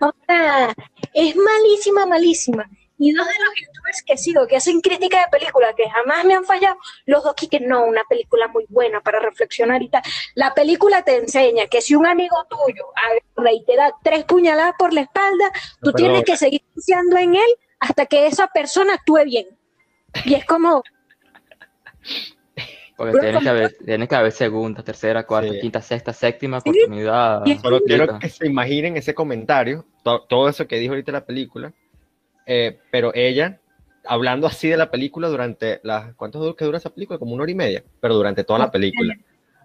[0.00, 0.74] o sea,
[1.14, 2.68] es malísima, malísima.
[3.00, 6.34] Y dos de los youtubers que sigo, que hacen crítica de películas, que jamás me
[6.34, 10.02] han fallado, los dos que no, una película muy buena para reflexionar y tal.
[10.34, 14.74] La película te enseña que si un amigo tuyo agarra y te da tres puñaladas
[14.76, 19.24] por la espalda, tú tienes que seguir confiando en él hasta que esa persona actúe
[19.24, 19.46] bien.
[20.24, 20.82] Y es como,
[22.96, 25.60] Porque Pero tiene que, haber, tiene que haber segunda, tercera, cuarta, Sí.
[25.60, 26.70] quinta, sexta, séptima Sí.
[26.70, 27.44] oportunidad.
[27.62, 31.72] Solo quiero que se imaginen ese comentario, to- todo eso que dijo ahorita la película,
[32.44, 33.60] eh, pero ella
[34.04, 36.12] hablando así de la película durante las...
[36.16, 37.20] ¿Cuánto dura que dura esa película?
[37.20, 39.14] Como una hora y media, pero durante toda la película.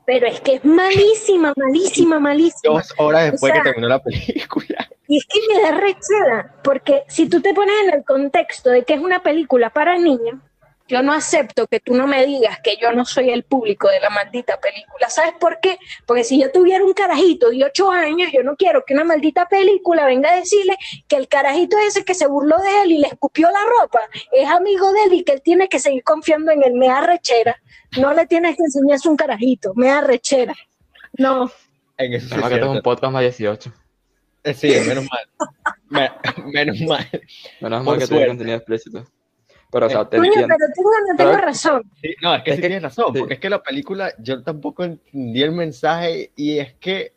[0.05, 2.73] Pero es que es malísima, malísima, malísima.
[2.73, 4.89] Dos horas después O sea, que terminó la película.
[5.05, 8.83] Y es que me da rechera, porque si tú te pones en el contexto de
[8.83, 10.39] que es una película para niños,
[10.93, 13.99] yo no acepto que tú no me digas que yo no soy el público de
[13.99, 15.09] la maldita película.
[15.09, 15.77] ¿Sabes por qué?
[16.05, 19.47] Porque si yo tuviera un carajito de 8 años, yo no quiero que una maldita
[19.49, 20.77] película venga a decirle
[21.07, 23.99] que el carajito ese que se burló de él y le escupió la ropa
[24.31, 26.73] es amigo de él y que él tiene que seguir confiando en él.
[26.73, 27.59] Me arrechera.
[27.99, 29.73] No le tienes que enseñar un carajito.
[29.75, 30.53] Me arrechera.
[31.17, 31.51] No.
[31.97, 33.71] En eso es que esto es un podcast más 18.
[34.45, 35.49] Eh, Sí, menos mal.
[35.89, 36.11] Me-
[36.51, 37.07] menos mal.
[37.61, 38.27] Menos Por mal que suerte.
[38.27, 39.05] contenido explícito.
[39.73, 40.55] Pero, o sea, Eh, te Coño, entiendo.
[40.57, 41.83] pero tengo, no tengo Pero- razón.
[42.01, 43.19] Sí, no, es que Es sí que- tienes razón, sí.
[43.19, 47.13] porque es que la película yo tampoco entendí el mensaje y es que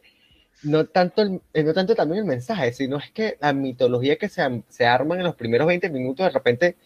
[0.63, 4.29] no tanto, el- eh, no tanto también el mensaje, sino es que la mitología que
[4.29, 6.77] se, se arman en los primeros 20 minutos, de repente,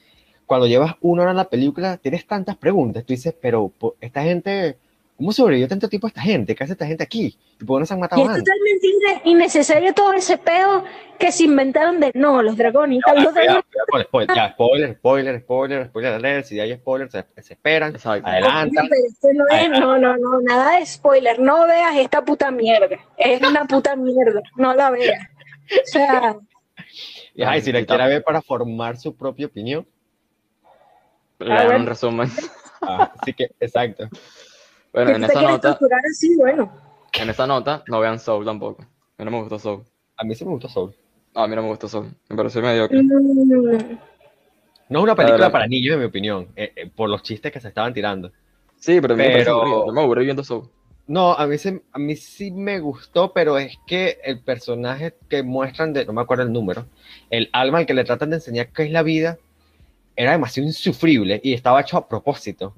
[0.44, 3.04] cuando llevas una hora en la película, tienes tantas preguntas.
[3.04, 4.76] Tú dices, pero esta gente,
[5.20, 6.54] ¿cómo sobrevivió tanto tiempo esta gente?
[6.54, 7.37] ¿Qué hace esta gente aquí?
[7.61, 8.44] ¿Y por qué no se han Y matado es antes?
[8.44, 10.83] totalmente inne- innecesario todo ese pedo
[11.18, 13.00] que se inventaron de no, los dragones y.
[13.06, 14.35] Ya, Los dragones el spoiler.
[14.35, 16.46] Ya, spoiler, spoiler, spoiler, spoiler alert.
[16.46, 18.26] Si hay spoilers, se, se esperan, Exacto.
[18.26, 18.88] adelantan.
[18.88, 21.38] No, es, no, no, no, nada de spoiler.
[21.38, 22.96] No veas esta puta mierda.
[23.18, 24.40] Es una puta mierda.
[24.56, 25.20] No la veas.
[25.70, 26.37] O sea,
[27.35, 29.87] Y, ay, si la Y quiere ver para formar su propia opinión.
[31.38, 31.80] Lean bueno.
[31.80, 32.30] un resumen.
[32.83, 34.09] Ah, así que, exacto.
[34.92, 36.72] Bueno, si en esa nota, torturar así, bueno.
[37.20, 38.83] en esa nota, no vean Soul tampoco.
[38.83, 39.83] A mí no me gustó Soul.
[40.16, 40.94] A mí sí me gustó Soul.
[41.35, 42.09] No, a mí no me gustó Soul.
[42.29, 43.03] Me pareció mediocre.
[43.03, 43.98] Mm,
[44.88, 47.61] No es una película para niños, en mi opinión, eh, eh, por los chistes que
[47.61, 48.33] se estaban tirando.
[48.76, 49.87] Sí, pero a mí me pareció Pero- aburrido.
[49.87, 50.68] Yo me aburrí viendo Soul.
[51.07, 55.42] No, a mí, sí, a mí sí me gustó, pero es que el personaje que
[55.42, 56.87] muestran, de, no me acuerdo el número,
[57.31, 59.37] el alma al que le tratan de enseñar qué es la vida,
[60.14, 62.74] era demasiado insufrible y estaba hecho a propósito.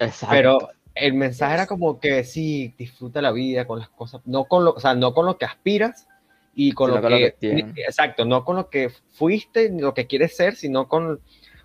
[0.00, 0.34] Exacto.
[0.34, 0.58] Pero
[0.96, 4.72] el mensaje era como que sí, disfruta la vida con las cosas, no con lo,
[4.72, 6.08] o sea, no con lo que aspiras
[6.54, 7.66] y con lo con lo que, que tienes.
[7.76, 11.20] exacto, no con lo que fuiste ni lo que quieres ser, sino con,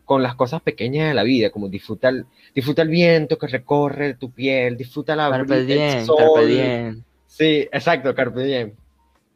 [0.06, 4.32] con las cosas pequeñas de la vida, como disfrutar, disfruta el viento que recorre tu
[4.32, 6.17] piel, disfruta la Carpe el diem, sol.
[6.17, 7.04] carpe diem.
[7.28, 8.76] Sí, exacto, Carpe Diem.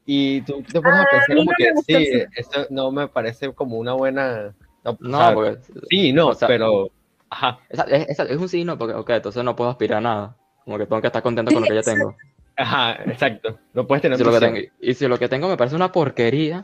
[0.05, 2.67] Y tú te pones a Ah, pensar a mí como no que sí, el esto
[2.69, 4.53] no me parece como una buena...
[4.83, 5.57] No, No, o sea, porque
[5.89, 6.91] sí, no, o sea, pero...
[7.29, 10.37] Ajá, esa- es, esa- es un signo porque, ok, entonces no puedo aspirar a nada.
[10.63, 12.15] Como que tengo que estar contento con lo que ya tengo.
[12.55, 13.59] ajá, exacto.
[13.73, 14.69] No puedes tener Si lo que ambición.
[14.71, 16.61] tengo- y si lo que tengo me parece una porquería,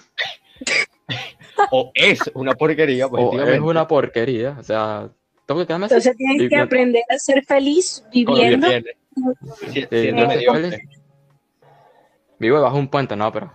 [1.71, 5.09] O es una porquería, o es una porquería, o sea,
[5.45, 5.95] tengo que quedarme así.
[5.95, 8.67] Entonces tienes que aprender a ser feliz viviendo.
[8.69, 10.71] Sí, mediocre.
[10.71, 10.79] feliz.
[12.39, 13.53] Vivo debajo de un puente, no, pero,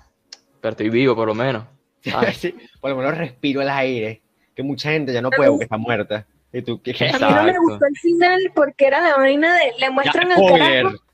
[0.60, 1.64] pero estoy vivo por lo menos.
[2.34, 4.22] Sí, por lo menos respiro el aire,
[4.54, 6.26] que mucha gente ya no puede porque está muerta.
[6.58, 7.08] Y tú, ¿qué, qué?
[7.10, 10.38] A mí no me gustó el final porque era la vaina de le muestran al
[10.38, 10.84] spoiler.
[10.84, 11.04] carajo.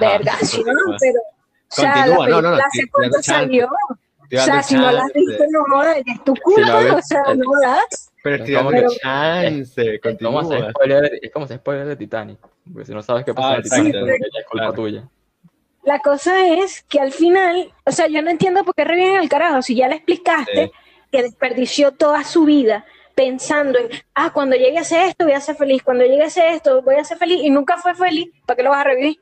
[0.00, 1.20] Verga, sí, no, pero.
[1.20, 3.66] O sea, Continúa, la no, no, no, película hace cuánto salió.
[3.68, 7.44] O sea, si no la has visto, no jodas, es tu culpa, o sea, no
[7.44, 8.12] jodas.
[8.24, 10.42] Pero estoy Es como dando chance, continúa.
[10.42, 12.38] de- es como hacer spoiler de Titanic.
[12.72, 14.72] Porque si no sabes qué pasa Ah, en Titanic, es culpa Claro.
[14.72, 15.08] tuya.
[15.84, 19.28] La cosa es que al final, o sea, yo no entiendo por qué reviven al
[19.28, 19.62] carajo.
[19.62, 20.72] Si ya le explicaste Sí.
[21.12, 22.84] que desperdició toda su vida
[23.16, 26.26] pensando en, ah, cuando llegue a hacer esto voy a ser feliz, cuando llegue a
[26.26, 28.84] hacer esto voy a ser feliz, y nunca fue feliz, ¿para qué lo vas a
[28.84, 29.18] revivir?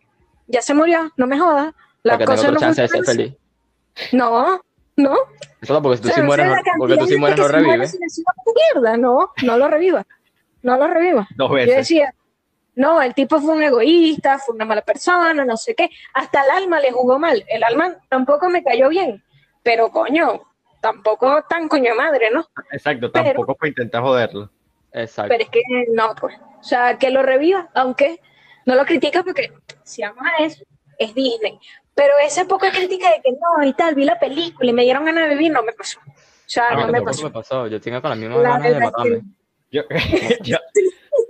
[0.49, 1.73] Ya se murió, no me jodas.
[2.03, 3.35] La cosa no chance de ser feliz.
[4.13, 4.61] No,
[4.97, 5.17] no.
[5.63, 7.99] Eso porque si tú O sea, sí mueres, no- porque tú sí mueres no revives.
[8.75, 10.05] mierda, no, no lo reviva,
[10.63, 11.29] no lo reviva.
[11.37, 12.13] Dos Yo decía,
[12.75, 15.89] no, el tipo fue un egoísta, fue una mala persona, no sé qué.
[16.13, 17.45] Hasta el alma le jugó mal.
[17.49, 19.23] El alma tampoco me cayó bien,
[19.63, 20.43] pero coño,
[20.85, 22.47] tampoco tan coño de madre, ¿no?
[22.71, 24.51] Exacto, Pero- tampoco para intentar joderlo.
[24.93, 25.29] Exacto.
[25.31, 26.37] Pero es que no, pues.
[26.61, 28.21] O sea, que lo reviva, aunque
[28.67, 29.51] no lo critica porque,
[29.83, 30.63] si vamos a eso,
[30.99, 31.59] es Disney.
[31.95, 35.05] Pero esa poca crítica de que no y tal, vi la película y me dieron
[35.07, 35.99] ganas de vivir, no me pasó.
[36.07, 36.13] O
[36.47, 37.25] sea, A mí no me pasó.
[37.25, 37.67] me pasó.
[37.67, 39.23] Yo tengo con la misma La ganas de matarme.
[39.71, 39.83] Yo,
[40.45, 40.59] yo,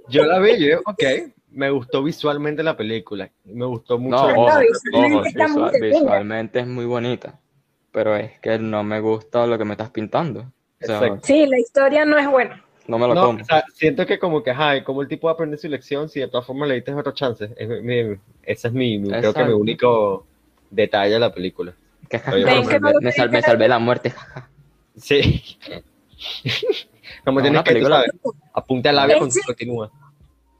[0.08, 1.02] yo la vi, yo ok,
[1.52, 3.30] me gustó visualmente la película.
[3.44, 4.16] Me gustó mucho.
[4.16, 4.58] No, ojo,
[4.92, 7.38] ojo, visual- visualmente es muy bonita.
[7.94, 10.40] Pero es que no me gusta lo que me estás pintando.
[10.40, 11.20] O sea, Exacto.
[11.26, 12.60] Sí, la historia no es buena.
[12.88, 13.40] no me lo No, como.
[13.40, 16.08] o sea, siento que como que, ajá, como el tipo va a aprender su lección,
[16.10, 17.48] si de todas formas le diste otra chance.
[17.56, 20.26] Es mi- ese es mi, mi- creo que mi único
[20.70, 21.72] detalle de la película.
[22.10, 24.12] Que, Oye, me, sal- me quería salvé la muerte.
[24.96, 25.56] Sí.
[27.24, 28.10] como No, tienes una que, tú película- sabes,
[28.52, 29.90] apunta al labio, Ese- continúa.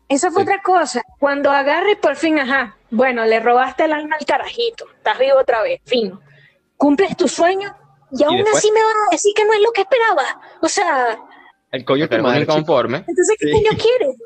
[0.09, 0.49] Esa fue Sí.
[0.49, 1.03] otra cosa.
[1.19, 5.39] Cuando agarre y por fin, ajá, bueno, le robaste el alma al carajito, estás vivo
[5.41, 6.21] otra vez, fino.
[6.77, 7.75] Cumples tu sueño
[8.13, 8.57] y aún después?
[8.57, 10.23] así me vas a decir que no es lo que esperaba.
[10.61, 11.19] O sea,
[11.73, 12.99] El coño Pero madre, conforme.
[13.07, 13.53] entonces, ¿qué Sí.
[13.53, 14.17] coño quieres?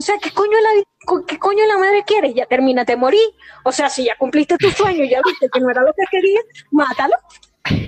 [0.00, 2.34] O sea, ¿qué coño, la, ¿qué coño la madre quieres?
[2.34, 3.28] Ya termínate de morir.
[3.64, 6.04] O sea, si ya cumpliste tu sueño y ya viste que no era lo que
[6.10, 7.14] querías, mátalo.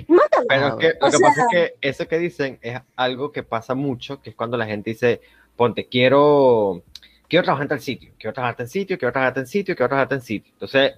[0.07, 0.45] Mátalo.
[0.49, 3.31] Pero es que lo O que sea- pasa es que eso que dicen es algo
[3.31, 5.21] que pasa mucho, que es cuando la gente dice,
[5.55, 6.83] ponte, quiero,
[7.29, 9.75] quiero trabajar en tal sitio, quiero trabajar en tal sitio, quiero trabajar en tal sitio,
[9.75, 10.51] quiero trabajar en tal sitio.
[10.53, 10.93] Entonces,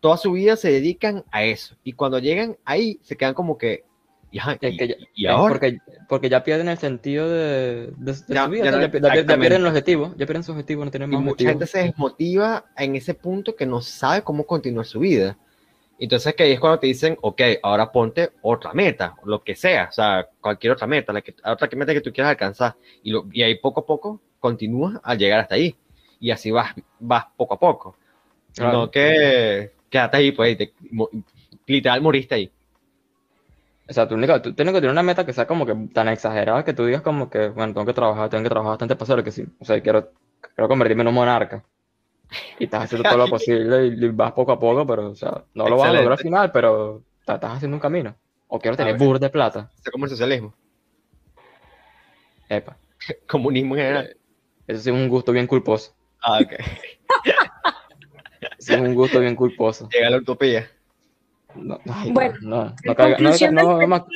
[0.00, 1.76] toda su vida se dedican a eso.
[1.84, 3.84] Y cuando llegan ahí, se quedan como que,
[4.30, 5.78] y, y- que ya- y ahora, porque,
[6.08, 8.90] porque ya pierden el sentido de, de, de Ya- su vida, ya no- ya,
[9.38, 11.50] pierden el objetivo, ya pierden su objetivo, no tienen y más mucha objetivo.
[11.50, 15.36] gente se desmotiva en ese punto que no sabe cómo continuar su vida.
[16.00, 19.88] Entonces, que ahí es cuando te dicen, ok, ahora ponte otra meta, lo que sea,
[19.90, 22.76] o sea, cualquier otra meta, la que, otra meta que tú quieras alcanzar.
[23.02, 25.74] Y, lo- y ahí poco a poco continúas al llegar hasta ahí.
[26.20, 27.96] Y así vas, vas poco a poco.
[28.54, 28.72] Claro.
[28.78, 31.08] No que quedaste ahí, pues, y te- mo-
[31.66, 32.52] literal moriste ahí.
[33.88, 36.08] O sea, tú, única- tú tienes que tener una meta que sea como que tan
[36.08, 39.12] exagerada que tú digas como que, bueno, tengo que trabajar, tengo que trabajar bastante para
[39.12, 39.44] hacer que sí.
[39.60, 40.10] O sea, quiero,
[40.54, 41.64] quiero convertirme en un monarca.
[42.58, 45.44] Y estás haciendo todo lo posible y, y vas poco a poco, pero, o sea,
[45.54, 48.14] no lo vas a lograr al final, pero ta- estás haciendo un camino.
[48.48, 49.06] O quiero tener ver.
[49.06, 49.70] bur de plata.
[49.80, 50.54] Eso como el socialismo.
[52.50, 52.76] Epa,
[53.28, 54.16] Comunismo en general.
[54.66, 55.94] eso sí es un gusto bien culposo.
[56.22, 56.52] Ah, ok.
[58.68, 59.88] Eso es un gusto bien culposo.
[59.92, 60.70] Llega la utopía.
[61.54, 64.06] No, ay, Bueno, no, no, no caiga- no, conclusión no, del no, no,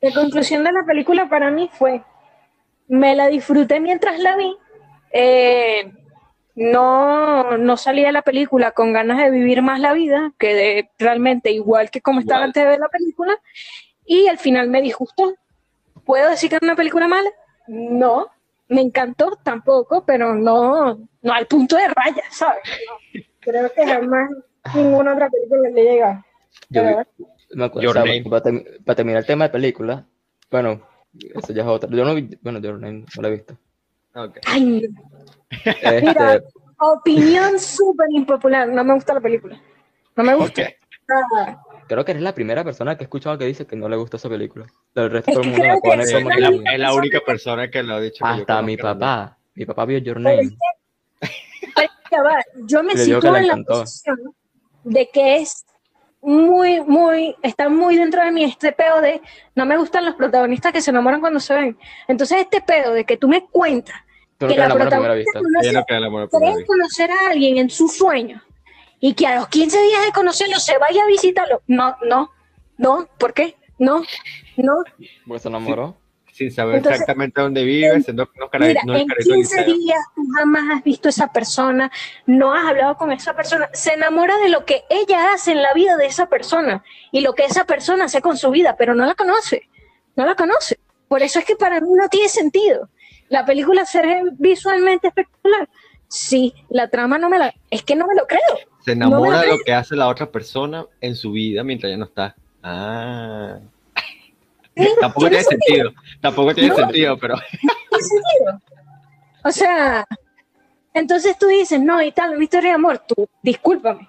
[0.00, 2.02] La conclusión de la película para mí fue,
[2.88, 4.54] me la disfruté mientras la vi,
[5.12, 5.92] eh,
[6.54, 11.50] no, no salí de la película con ganas de vivir más la vida, quedé realmente
[11.50, 12.48] igual que como estaba Igual.
[12.50, 13.38] antes de ver la película,
[14.04, 15.34] y al final me disgustó.
[16.04, 17.30] ¿Puedo decir que es una película mala?
[17.68, 18.28] No,
[18.72, 22.62] me encantó tampoco, pero no, no al punto de raya, ¿sabes?
[23.14, 24.30] No, creo que jamás
[24.74, 26.24] ninguna otra película le llega.
[26.70, 26.82] Yo
[27.54, 30.06] me acuerdo, o sea, para, termi- para terminar el tema de película,
[30.50, 30.80] bueno,
[31.34, 31.90] eso ya es otra.
[31.90, 33.56] Yo no vi, bueno, Your Name no la he visto.
[34.46, 34.88] Ay, no.
[35.50, 36.42] Este, Mira.
[36.78, 39.60] Opinión súper impopular, no me gusta la película.
[40.16, 40.62] No me gusta.
[41.92, 44.16] Creo que eres la primera persona que he escuchado que dice que no le gusta
[44.16, 44.66] esa película.
[44.94, 47.82] El resto Es que mundo la pone como Es la, es la única persona que
[47.82, 48.24] lo ha dicho.
[48.24, 49.36] Hasta mi papá.
[49.54, 50.42] Mi papá vio Your Pero Name.
[50.42, 50.56] es que-
[51.74, 53.80] pero ya va, yo me sitúo en la encantó.
[53.80, 54.18] posición
[54.84, 55.64] de que es
[56.20, 59.20] muy, muy, está muy dentro de mí este pedo de
[59.54, 61.78] no me gustan los protagonistas que se enamoran cuando se ven.
[62.08, 63.96] Entonces este pedo de que tú me cuentas
[64.38, 68.42] Tú no que la protagonista conoce no conocer a alguien en sus sueños
[69.02, 71.60] y que a los 15 días de conocerlo se vaya a visitarlo.
[71.66, 72.30] No, no,
[72.78, 73.56] no, ¿por qué?
[73.78, 74.02] No,
[74.56, 74.76] no.
[75.26, 75.96] Porque se enamoró.
[76.32, 79.74] Sin saber Entonces, exactamente dónde vive, siendo unos cara- Mira, unos en caritos 15 liceo.
[79.74, 81.90] días tú jamás has visto a esa persona,
[82.26, 85.74] no has hablado con esa persona, se enamora de lo que ella hace en la
[85.74, 89.04] vida de esa persona y lo que esa persona hace con su vida, pero no
[89.04, 89.68] la conoce,
[90.16, 90.78] no la conoce.
[91.08, 92.88] Por eso es que para mí no tiene sentido.
[93.28, 95.68] La película se ve visualmente espectacular.
[96.08, 97.52] Sí, la trama no me la...
[97.70, 98.40] Es que no me lo creo.
[98.84, 101.96] Se No enamora de lo que hace la otra persona en su vida mientras ya
[101.96, 102.34] no está.
[102.62, 103.58] Ah.
[104.76, 105.92] Sí, Tampoco tiene sentido.
[106.20, 106.76] Tampoco tiene No.
[106.76, 107.34] sentido, pero
[107.90, 108.62] tiene sentido.
[109.44, 110.06] O sea,
[110.94, 114.08] entonces tú dices, no, y tal, historia de amor, tú, discúlpame.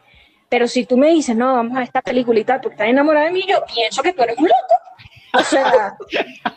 [0.49, 2.87] Pero si tú me dices, no, vamos a ver esta película y tal, porque estás
[2.87, 5.39] enamorada de mí, yo pienso que tú eres un loco.
[5.39, 5.97] O sea,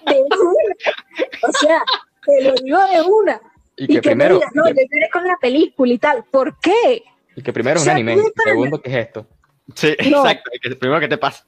[0.07, 1.49] de una.
[1.49, 1.83] O sea,
[2.27, 3.41] te lo digo de una.
[3.79, 6.25] Y Y, que que, primero, digas, no, yo lloré con la película y tal.
[6.25, 7.03] ¿Por qué?
[7.37, 8.17] Y que primero es o un sea, anime.
[8.45, 9.27] segundo, ¿qué es esto?
[9.75, 10.23] sí, No.
[10.25, 10.51] exacto.
[10.61, 11.45] que primero, ¿qué te pasa?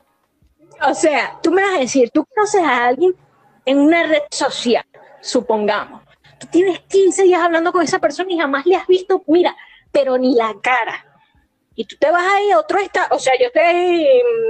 [0.86, 3.14] O sea, tú me vas a decir, tú conoces a alguien
[3.64, 4.84] en una red social,
[5.20, 6.02] supongamos.
[6.38, 9.56] Tú tienes 15 días hablando con esa persona y jamás le has visto, mira,
[9.90, 11.04] pero ni la cara.
[11.74, 14.06] Y tú te vas ahí a otro estado, o sea, yo estoy,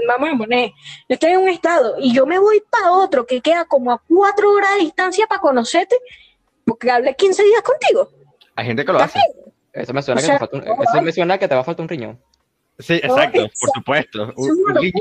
[0.07, 0.71] vamos a poner,
[1.09, 4.03] yo estoy en un estado y yo me voy para otro que queda como a
[4.09, 5.97] cuatro horas de distancia para conocerte,
[6.65, 8.11] porque hablé 15 días contigo.
[8.57, 9.19] Hay gente que lo hace.
[9.83, 11.61] Eso me suena, O que, sea, te falta un- eso me suena que te va
[11.61, 12.21] a faltar un riñón.
[12.79, 14.29] Sí, exacto, por supuesto.
[14.31, 14.93] Es Un, un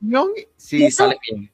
[0.00, 1.50] riñón, si Y eso- sale bien.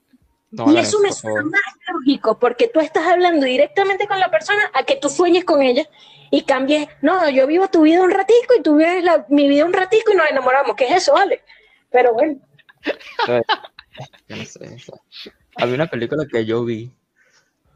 [0.51, 1.61] No, y eso me suena más
[1.93, 5.87] lógico, porque tú estás hablando directamente con la persona a que tú sueñes con ella
[6.31, 9.67] y cambies, no, yo vivo tu vida un ratico y tú vives la- mi vida
[9.67, 10.75] un ratico y nos enamoramos.
[10.75, 11.43] ¿Qué es eso, vale?
[11.91, 12.41] Pero bueno,
[14.29, 14.95] Yo no sé, sea,
[15.57, 16.93] había una película que yo vi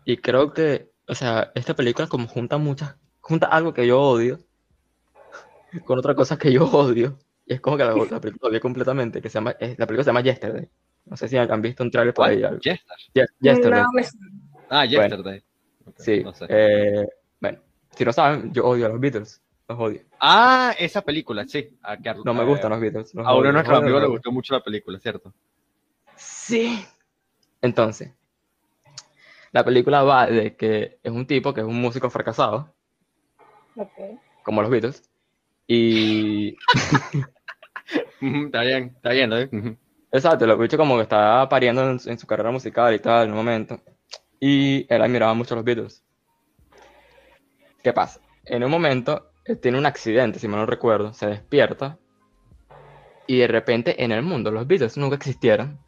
[0.05, 4.39] y creo que, o sea, esta película como junta muchas, junta algo que yo odio
[5.85, 9.21] con otra cosa que yo odio y es como que la, la película la completamente,
[9.21, 10.69] que se llama, es- la película se llama Yesterday.
[11.07, 12.41] No sé si han han visto un trailer por ahí.
[13.41, 14.03] Yesterday, no me-
[14.71, 14.91] Ah, Bueno.
[15.09, 15.43] Yesterday.
[15.97, 16.23] Sí.
[16.23, 16.47] no sé.
[16.49, 17.09] eh,
[17.41, 17.59] bueno,
[17.97, 20.01] si no saben, yo odio a los Beatles, los odio.
[20.21, 21.77] Ah, esa película, sí.
[21.83, 23.13] A, No me a- gustan los Beatles.
[23.15, 25.33] los A uno de nuestros amigos le gustó mucho la película, ¿cierto?
[26.15, 26.85] Sí.
[27.61, 28.13] Entonces,
[29.51, 32.73] la película va de que es un tipo que es un músico fracasado,
[34.45, 35.03] como los Beatles,
[35.75, 36.57] y
[38.21, 39.49] Está bien, está bien, ¿eh?
[40.13, 43.31] Exacto, lo bicho como que está pariendo en, en su carrera musical y tal en
[43.31, 43.81] un momento,
[44.39, 46.03] y él admiraba mucho a los Beatles.
[47.83, 48.21] ¿qué pasa?
[48.45, 51.99] En un momento, él tiene un accidente, si mal no recuerdo, se despierta
[53.27, 55.79] y de repente en el mundo los Beatles nunca existieron,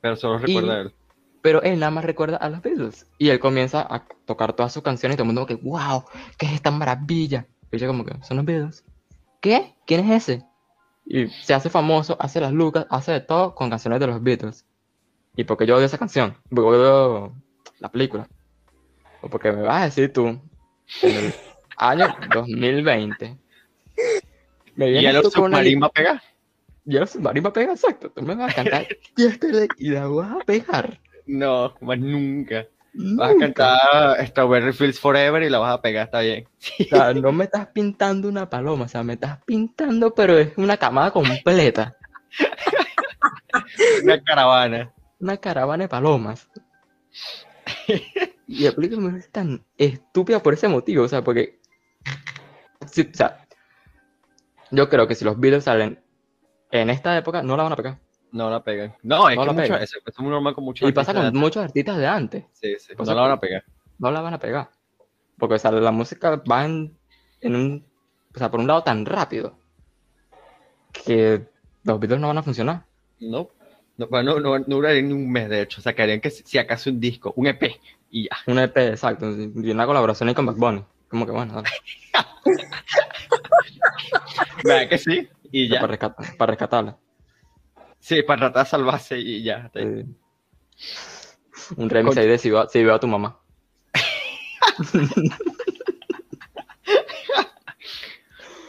[0.00, 0.94] Pero solo Y- recuerda él.
[1.42, 4.82] pero él nada más recuerda a los Beatles y él comienza a tocar todas sus
[4.82, 6.04] canciones y todo el mundo que, wow,
[6.38, 7.46] ¿qué es esta maravilla?
[7.74, 8.84] Y yo como que, son los Beatles.
[9.40, 9.74] ¿Qué?
[9.86, 10.44] ¿Quién es ese?
[11.06, 14.64] Y se hace famoso, hace las lucas, hace de todo con canciones de los Beatles.
[15.36, 16.36] ¿Y porque yo odio esa canción?
[16.48, 17.34] Porque odio
[17.80, 18.28] la película.
[19.20, 20.40] O porque me vas a decir tú, en
[21.02, 21.34] el
[21.76, 23.38] año 2020,
[24.76, 26.22] me ¿Y el submarino va a pegar?
[26.86, 28.10] y el submarino va a pegar, exacto.
[28.10, 31.00] Tú me vas a cantar Yesterday y la vas a pegar.
[31.26, 32.66] No, más nunca.
[32.96, 36.46] Vas a cantar Strawberry Fields Forever y la vas a pegar, está bien.
[36.80, 40.56] O sea, no me estás pintando una paloma, o sea, me estás pintando, pero es
[40.56, 41.96] una camada completa.
[44.02, 44.92] Una caravana.
[45.20, 46.50] Una caravana de palomas.
[48.46, 51.60] Y la película me es tan estúpida por ese motivo, o sea, porque.
[52.90, 53.46] sí, o sea,
[54.70, 56.02] yo creo que si los Beatles salen
[56.70, 57.98] en esta época, no la van a pegar.
[58.34, 58.92] No la pegan.
[59.04, 61.32] No, es No que la mucho, eso es muy normal con muchos Y pasa con
[61.36, 62.44] muchos artistas de antes.
[62.52, 63.62] Sí, sí, O no la van a pegar.
[63.98, 64.70] no la van a pegar.
[65.38, 66.98] Porque o sea, la música va en,
[67.40, 67.86] en un,
[68.34, 69.56] o sea, por un lado tan rápido
[70.92, 71.46] que
[71.84, 72.82] los Beatles no van a funcionar.
[73.20, 73.50] No,
[73.98, 75.80] no, no, no duraría ni un mes, de hecho.
[75.80, 77.70] Sacarían que si acaso un disco, un EP,
[78.10, 78.36] y ya.
[78.48, 80.82] Un EP, exacto, y una colaboración ahí con Back Bunny.
[81.06, 81.62] Como que bueno,
[84.64, 85.28] ¿Verdad que sí?
[85.52, 85.78] Y ya.
[85.78, 86.98] para, rescatar, para rescatarla.
[88.04, 89.70] Sí, para tratar de salvarse y ya.
[89.72, 90.04] Sí.
[91.78, 93.38] Un remix ahí de si veo, si veo a tu mamá.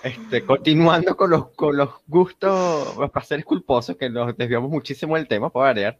[0.03, 5.27] Este, continuando con los, con los gustos, los placeres culposos, que nos desviamos muchísimo del
[5.27, 5.99] tema, para variar.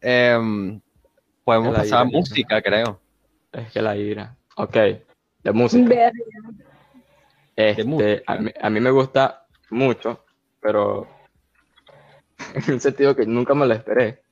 [0.00, 0.80] Em,
[1.42, 3.00] podemos La pasar a ira, música, creo.
[3.50, 4.36] Es que la ira.
[4.56, 4.74] Ok,
[5.42, 5.88] de música.
[5.88, 6.12] Ver-
[7.56, 8.22] Este, música.
[8.28, 10.24] A, mí, a mí me gusta mucho,
[10.60, 11.08] pero
[12.54, 14.22] en un sentido que nunca me lo esperé.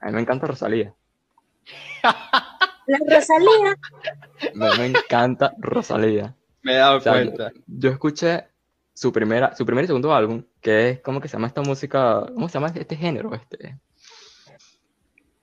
[0.00, 0.94] A mí me encanta Rosalía.
[2.02, 3.76] La Rosalía,
[4.54, 6.34] Me, me encanta Rosalía.
[6.62, 7.52] Me he dado O sea, cuenta.
[7.66, 8.46] Yo escuché
[8.94, 12.26] su primera, su primer y segundo álbum, que es como que se llama esta música,
[12.34, 13.34] ¿cómo se llama este género?
[13.34, 13.78] Este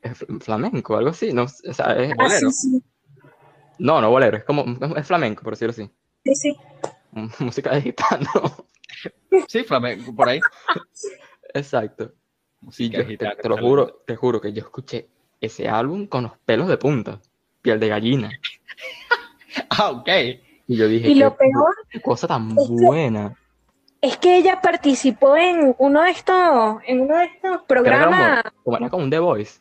[0.01, 2.51] es fl- flamenco, algo así, no, o sea, es- ah, Bolero.
[2.51, 2.83] sí, sí,
[3.79, 4.63] no, no bolero, es como
[4.95, 5.89] es flamenco, por decirlo así,
[6.23, 6.55] sí, sí.
[7.43, 8.29] música de gitano,
[9.47, 10.39] Sí, flamenco, por ahí.
[11.59, 12.11] exacto.
[12.77, 15.07] Y yo te, gitana, te lo juro, te juro que yo escuché
[15.41, 17.19] ese álbum con los pelos de punta,
[17.61, 18.31] piel de gallina,
[19.69, 20.09] Ah, ok.
[20.67, 23.35] y yo dije, Y lo qué, peor qué cosa tan es que- buena.
[24.01, 28.77] es que ella participó en uno de estos, en uno de estos programas, como, como-
[28.77, 29.59] era como un The Voice.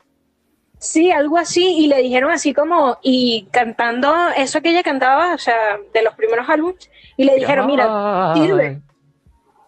[0.78, 5.38] sí, algo así, y le dijeron así como, y cantando eso que ella cantaba, o
[5.38, 8.80] sea, de los primeros álbumes, y le dijeron, mira, sirve.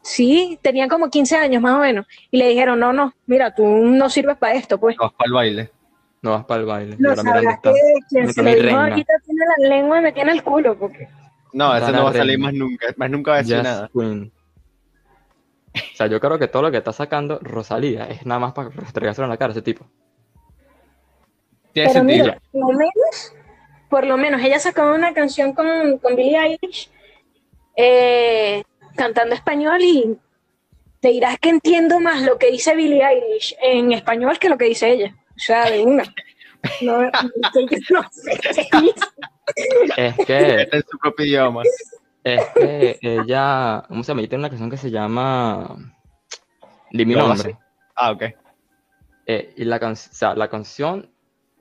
[0.06, 3.64] Sí, tenía como 15 años más o menos, y le dijeron, no, no, mira, tú
[3.66, 4.96] no sirves para esto, pues.
[4.96, 5.70] Vas para el baile.
[6.22, 6.96] No vas para el baile.
[6.98, 7.72] No sabrás que
[8.08, 8.60] quien se lo dijo
[9.24, 11.08] tiene la lengua metida en el culo, porque
[11.52, 12.44] No, ese Dana no va a salir Reina.
[12.46, 12.86] más nunca.
[12.96, 13.90] Más nunca va a decir Yes, nada.
[13.92, 14.32] Queen.
[15.74, 18.70] O sea, yo creo que todo lo que está sacando Rosalía es nada más para
[18.70, 19.86] restregárselo en la cara a ese tipo.
[21.72, 22.24] Tiene Pero sentido.
[22.24, 23.34] mira, por lo menos,
[23.90, 26.90] por lo menos, ella sacó una canción con, con Billie Eilish
[27.76, 28.64] eh,
[28.96, 30.18] cantando español y
[31.00, 34.64] te dirás que entiendo más lo que dice Billie Eilish en español que lo que
[34.66, 35.14] dice ella.
[35.36, 36.02] O sea, de una.
[36.80, 37.10] No, no
[37.52, 37.76] sé qué
[38.80, 39.04] dice.
[39.96, 41.62] Es que, Está en su propio idioma.
[42.24, 44.20] es que ella, ¿cómo se llama?
[44.22, 45.76] Ella tiene una canción que se llama
[46.90, 47.56] Di mi nombre.
[47.94, 48.22] Ah, ok.
[49.26, 51.10] Eh, y la, can- o sea, la canción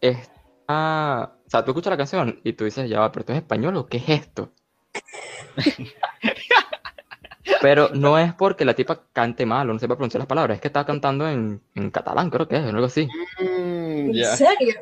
[0.02, 1.34] está...
[1.46, 3.76] O sea, tú escuchas la canción y tú dices, ya va, pero esto es español
[3.78, 4.52] o qué es esto?
[7.62, 10.62] Pero no es porque la tipa cante mal o no sepa pronunciar las palabras, es
[10.62, 13.08] que está cantando en, en catalán, creo que es, o algo así.
[13.40, 14.76] Mm, ¿En serio?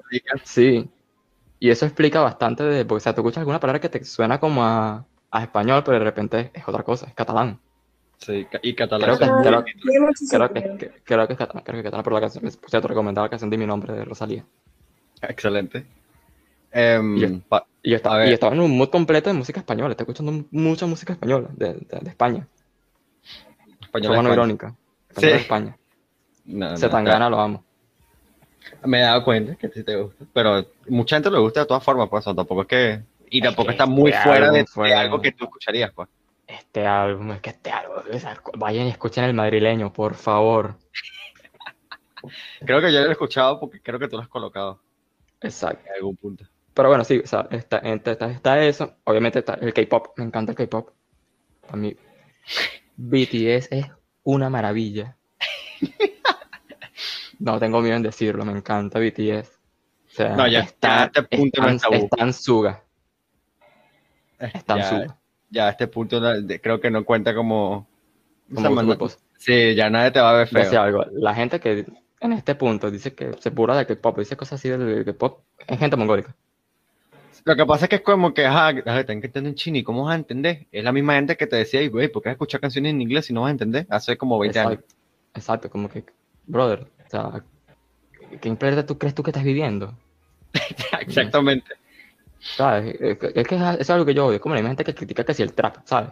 [0.43, 0.89] Sí.
[1.59, 4.39] Y eso explica bastante de, porque o sea, tú escuchas alguna palabra que te suena
[4.39, 7.59] como a, a español, pero de repente es otra cosa, es catalán.
[8.17, 9.17] Sí, y catalán.
[9.17, 9.63] Creo que, Ah, creo,
[10.29, 12.87] creo que, creo que es catalán, creo que es catalán, pero la canción, por cierto,
[12.87, 14.45] recomendaba la canción de mi nombre de Rosalía.
[15.21, 15.85] Excelente.
[16.73, 17.27] Y yo-
[17.97, 21.49] estaba, yo estaba en un mood completo de música española, estoy escuchando mucha música española
[21.53, 22.47] de, de- de España.
[23.93, 24.75] irónica.
[25.09, 25.41] Española de.
[25.41, 25.77] España.
[26.45, 27.63] No, no, Se tan gana, lo amo.
[28.85, 30.25] Me he dado cuenta que sí te gusta.
[30.33, 32.25] Pero mucha gente le gusta de todas formas, pues.
[32.25, 33.03] Tampoco es que.
[33.29, 36.09] Y tampoco que está muy este fuera de, de algo que tú escucharías, pues.
[36.47, 37.97] Este álbum, es que este álbum,
[38.57, 40.75] vayan y escuchen el madrileño, por favor.
[42.65, 44.79] Creo que yo lo he escuchado porque creo que tú lo has colocado
[45.41, 45.83] Exacto.
[45.87, 46.45] en algún punto.
[46.73, 48.95] Pero bueno, sí, o sea, está, está, está- está eso.
[49.03, 50.17] Obviamente está el K-pop.
[50.17, 50.89] Me encanta el K-pop.
[51.69, 51.95] A mí,
[52.97, 53.85] BTS es
[54.23, 55.15] una maravilla.
[57.39, 59.49] No tengo miedo en decirlo, me encanta BTS.
[60.07, 61.95] O sea, No, ya- a este punto están, es tabú.
[61.95, 62.83] están suga,
[64.39, 65.17] están ya, suga.
[65.49, 66.21] ya a este punto
[66.61, 67.87] creo que no cuenta como...
[68.51, 69.19] o Como sea, grupos.
[69.39, 70.81] Sí, ya nadie te va a ver feo.
[70.81, 71.85] algo, la gente que
[72.21, 75.79] en este punto dice que se pura de K-pop, dice cosas así del K-pop, es
[75.79, 76.35] gente mongólica.
[77.45, 80.05] Lo que pasa es que es como que, ajá, que entender en chino, ¿y cómo
[80.05, 80.67] vas a entender?
[80.71, 83.25] Es la misma gente que te decía, "Ey, güey, ¿por qué escuchar canciones en inglés
[83.25, 83.85] si no vas a entender?
[83.89, 84.79] Hace como 20 años.
[85.33, 86.05] Exacto, como que,
[86.45, 87.43] brother, o sea,
[88.39, 89.97] ¿qué planeta tú crees tú que estás viviendo?
[91.01, 91.73] Exactamente.
[92.39, 92.95] ¿Sabes?
[92.99, 95.43] Es que es, algo que yo odio, como la misma gente que critica que si
[95.43, 96.09] el trap, ¿sabes?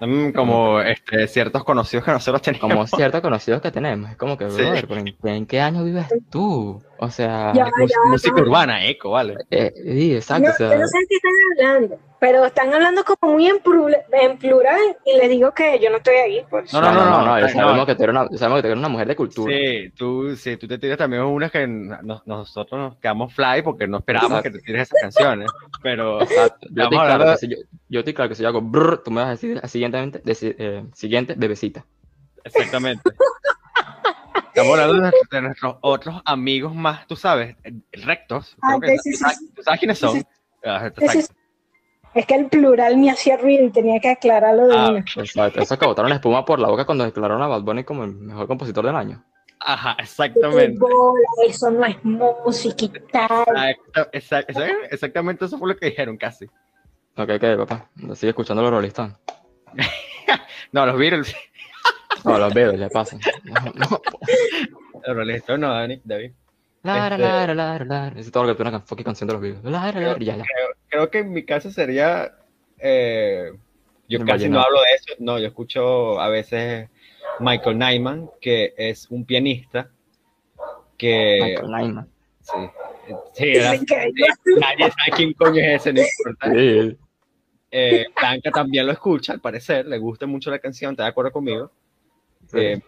[0.00, 2.60] Mm, Como este, ciertos conocidos que nosotros tenemos.
[2.60, 6.06] Como ciertos conocidos que tenemos, es como que, brother, ¿pero en, en qué año vives
[6.30, 6.82] tú?
[6.98, 8.42] O sea, Ya, Mus- ya, música ya.
[8.42, 9.36] urbana, eco, vale.
[9.50, 11.32] eh, sí, exacto, No, o sea, yo no sé de qué están
[11.74, 15.90] hablando, pero están hablando como muy en, plura- en plural y les digo que yo
[15.90, 16.42] no estoy ahí.
[16.48, 16.72] Pues.
[16.72, 17.86] No, no, no, no, no, no, sabemos, no.
[17.86, 19.54] que tú eres una, sabemos que tú eres una mujer de cultura.
[19.54, 23.86] Sí, tú, sí, tú te tiras también unas que nos- nosotros nos quedamos fly porque
[23.86, 25.50] no esperábamos que te tires esas canciones.
[25.82, 26.20] Pero.
[26.20, 27.56] Yo estoy claro que si yo,
[27.88, 30.54] yo estoy claro que si yo hago brr, tú me vas a decir siguientemente, deci-
[30.58, 31.84] eh, siguiente, bebecita.
[32.44, 33.02] Exactamente.
[34.56, 37.56] Estamos hablando de, nuestros- de nuestros otros amigos más, tú sabes,
[37.92, 38.56] rectos.
[38.62, 39.52] Ah, creo que- sí, sí, ¿tú sabes- sí.
[39.54, 40.12] ¿Tú sabes quiénes son?
[40.14, 40.26] Sí, sí.
[40.64, 40.90] Ah,
[42.14, 44.98] Es, que el plural me hacía ruido y tenía que aclararlo de Ah, una.
[45.00, 45.60] Exacto.
[45.60, 48.12] Esos que botaron la espuma por la boca cuando declararon a Bad Bunny como el
[48.14, 49.22] mejor compositor del año.
[49.60, 50.78] Ajá, exactamente.
[50.78, 53.44] bola, eso no es música y tal.
[53.48, 56.46] Exacto, exact- exact- Exactamente eso fue lo que dijeron casi.
[57.18, 57.90] Ok, ok, papá.
[58.14, 59.16] Sigue escuchando los Rolling Stones.
[60.72, 61.34] No, los Beatles.
[62.26, 63.20] No, los Beatles le pasan.
[63.44, 64.00] No, no.
[65.06, 66.32] Los Rolling Stones no, Dani, David.
[66.82, 68.10] La, Este- la, la, la, la.
[68.10, 69.64] Necesito todo lo que tú una fucking canción de los Beatles.
[69.64, 70.44] La, la, la, y ya, ya.
[70.88, 72.32] Creo que en mi caso sería.
[72.78, 73.50] eh,
[74.08, 75.14] yo El casi no hablo de eso.
[75.18, 76.88] No, yo escucho a veces
[77.40, 79.88] Michael Nyman, que es un pianista
[80.96, 81.38] que.
[81.62, 82.08] Michael Nyman.
[83.32, 86.52] Sí, era- nadie sabe quién coño es ese, no importa.
[86.52, 86.96] Sí.
[87.70, 91.32] Eh, Blanca también lo escucha, al parecer, le gusta mucho la canción, ¿está de acuerdo
[91.32, 91.70] conmigo?
[92.46, 92.58] Sí.
[92.58, 92.80] Eh,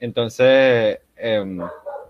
[0.00, 1.58] entonces, em,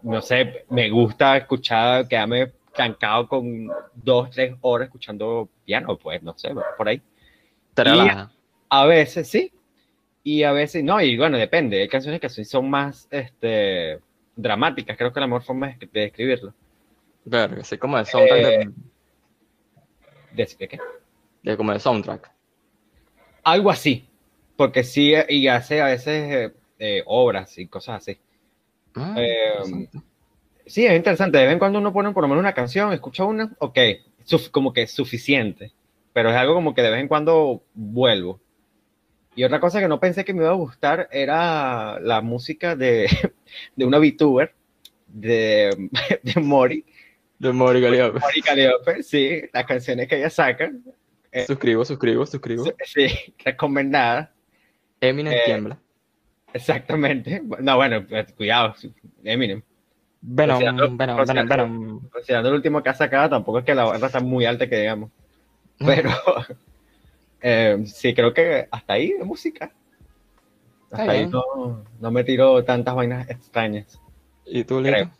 [0.03, 6.37] no sé, me gusta escuchar, quedarme trancado con dos, tres horas escuchando piano, pues, no
[6.37, 7.03] sé, por ahí.
[8.69, 9.53] A veces sí,
[10.25, 14.01] y a veces no, y bueno, depende, hay canciones que sí son más este,
[14.37, 16.55] dramáticas, creo que la mejor forma es de describirlo.
[17.27, 18.71] Verga, así como de soundtrack Eh, de,
[20.33, 20.79] ¿De, de qué?
[21.43, 22.31] de- como de soundtrack.
[23.45, 24.09] Algo así,
[24.57, 26.53] porque sí, y hace a veces
[26.87, 28.19] eh, obras y cosas así.
[28.95, 29.89] Ah, Eh.
[30.67, 31.39] Sí, es interesante.
[31.39, 33.79] De vez en cuando uno pone por lo menos una canción, escucha una, ok,
[34.25, 35.73] suf- como que es suficiente.
[36.13, 38.41] Pero es algo como que de vez en cuando vuelvo.
[39.37, 43.07] Y otra cosa que no pensé que me iba a gustar era la música de,
[43.77, 44.55] de una VTuber,
[45.09, 45.89] de,
[46.23, 46.85] de Mori,
[47.39, 48.21] De Mori Galeope.
[48.21, 50.71] Mori Calliope, sí, las canciones que ella saca,
[51.33, 52.65] eh, Suscribo, suscribo, suscribo.
[52.87, 53.07] sí,
[53.45, 54.31] recomendadas,
[55.01, 55.79] Eminem Eh, tiembla.
[56.55, 57.43] Exactamente.
[57.61, 58.75] No, bueno, pues, cuidado,
[59.23, 59.63] Eminem.
[60.27, 62.09] Venom, considerando- Venom, Venom, considerando- Venom.
[62.09, 64.81] considerando el último que ha sacado, tampoco es que la barra está muy alta que
[64.81, 65.11] digamos.
[65.79, 66.09] Pero
[67.43, 69.71] eh, sí, creo que hasta ahí de música.
[70.91, 74.01] Hasta ahí no, no me tiro tantas vainas extrañas.
[74.47, 75.05] ¿Y tú, Creo.
[75.07, 75.11] Lito?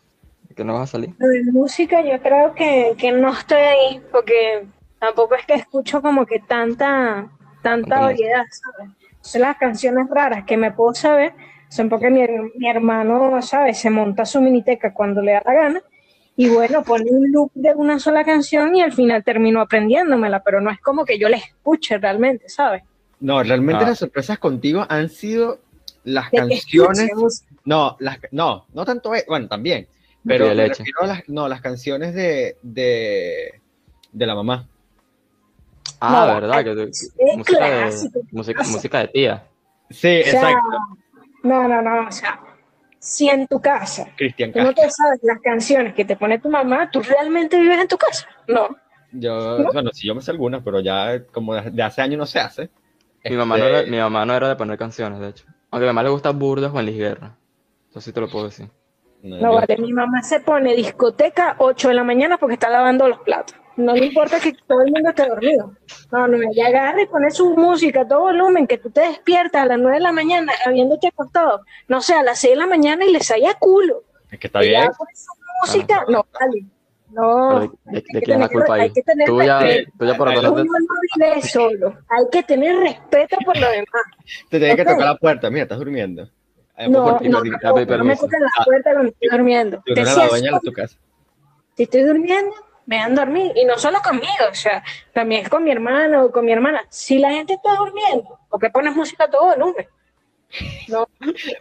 [0.55, 1.13] ¿Que no vas a salir?
[1.17, 4.65] Lo de música yo creo que, que no estoy ahí porque
[4.99, 7.27] tampoco es que escucho como que tanta,
[7.61, 8.91] tanta Tanta variedad, ¿sabes?
[9.33, 11.33] Las canciones raras que me puedo saber,
[11.69, 12.21] son porque mi,
[12.55, 13.79] mi hermano, ¿sabes?
[13.79, 15.81] Se monta su miniteca cuando le da la gana
[16.37, 20.61] y bueno, pone un loop de una sola canción y al final termino aprendiéndomela, pero
[20.61, 22.83] no es como que yo la escuche realmente, ¿sabes?
[23.19, 23.87] No, realmente Ah.
[23.89, 25.59] las sorpresas contigo han sido
[26.03, 27.45] las De canciones.
[27.63, 29.87] No, las, no, no tanto, e- bueno, también.
[30.27, 30.79] Pero de me leche.
[30.79, 33.61] refiero a las, no, las canciones de, de,
[34.11, 34.67] de la mamá.
[35.99, 36.63] Ah, No, ¿verdad?
[36.63, 38.19] Que, tú- es música, de, clásico.
[38.31, 39.43] música, música de tía.
[39.89, 40.67] Sí, O sea, exacto.
[41.43, 42.39] no, no, no, o sea,
[42.99, 46.49] si en tu casa Cristian tú no te sabes las canciones que te pone tu
[46.49, 48.27] mamá, ¿tú realmente vives en tu casa?
[48.47, 48.69] No.
[49.11, 52.25] Yo, bueno, sí, yo me sé algunas, pero ya como de, de hace años no
[52.25, 52.69] se hace.
[53.23, 55.45] Mi mamá, no Este, era, mi mamá no era de poner canciones, de hecho.
[55.71, 57.35] Aunque a mi mamá le gusta Burda Juan Luis Guerra.
[57.89, 58.69] Eso sí te lo puedo decir.
[59.23, 63.07] no, No vale, mi mamá se pone discoteca 8 de la mañana porque está lavando
[63.07, 63.55] los platos.
[63.77, 65.73] No le importa que todo el mundo esté dormido.
[66.11, 69.63] No, no, ella agarra y pone su música a todo volumen, que tú te despiertas
[69.63, 72.67] a las 9 de la mañana habiéndote acostado, no sé, a las 6 de la
[72.67, 74.03] mañana y le sale a culo.
[74.31, 74.91] Es que está Ella bien.
[74.97, 76.65] pone su música, no, vale.
[77.11, 78.91] No, ¿De, de- hay de que quién es la culpa hay ahí?
[78.93, 79.91] que tener Tú ya, respeto.
[79.99, 81.97] tú ya por Uno no vive solo.
[82.09, 83.87] Hay que tener respeto por lo demás.
[84.49, 84.87] Te tienes que Ok.
[84.89, 85.49] tocar la puerta.
[85.49, 86.29] Mira, estás durmiendo.
[86.75, 88.63] Ay, No, por ti, no, no, no me toquen la Ah.
[88.65, 89.77] puerta cuando estoy durmiendo.
[89.85, 90.97] Tú Te eres la dueña de tu casa.
[91.77, 92.51] Si estoy durmiendo,
[92.85, 93.51] me dan dormir.
[93.55, 94.83] Y no solo conmigo, o sea,
[95.13, 96.83] también es con mi hermano o con mi hermana.
[96.89, 99.87] Si la gente está durmiendo, ¿por qué pones música a todo volumen?
[100.87, 101.07] No,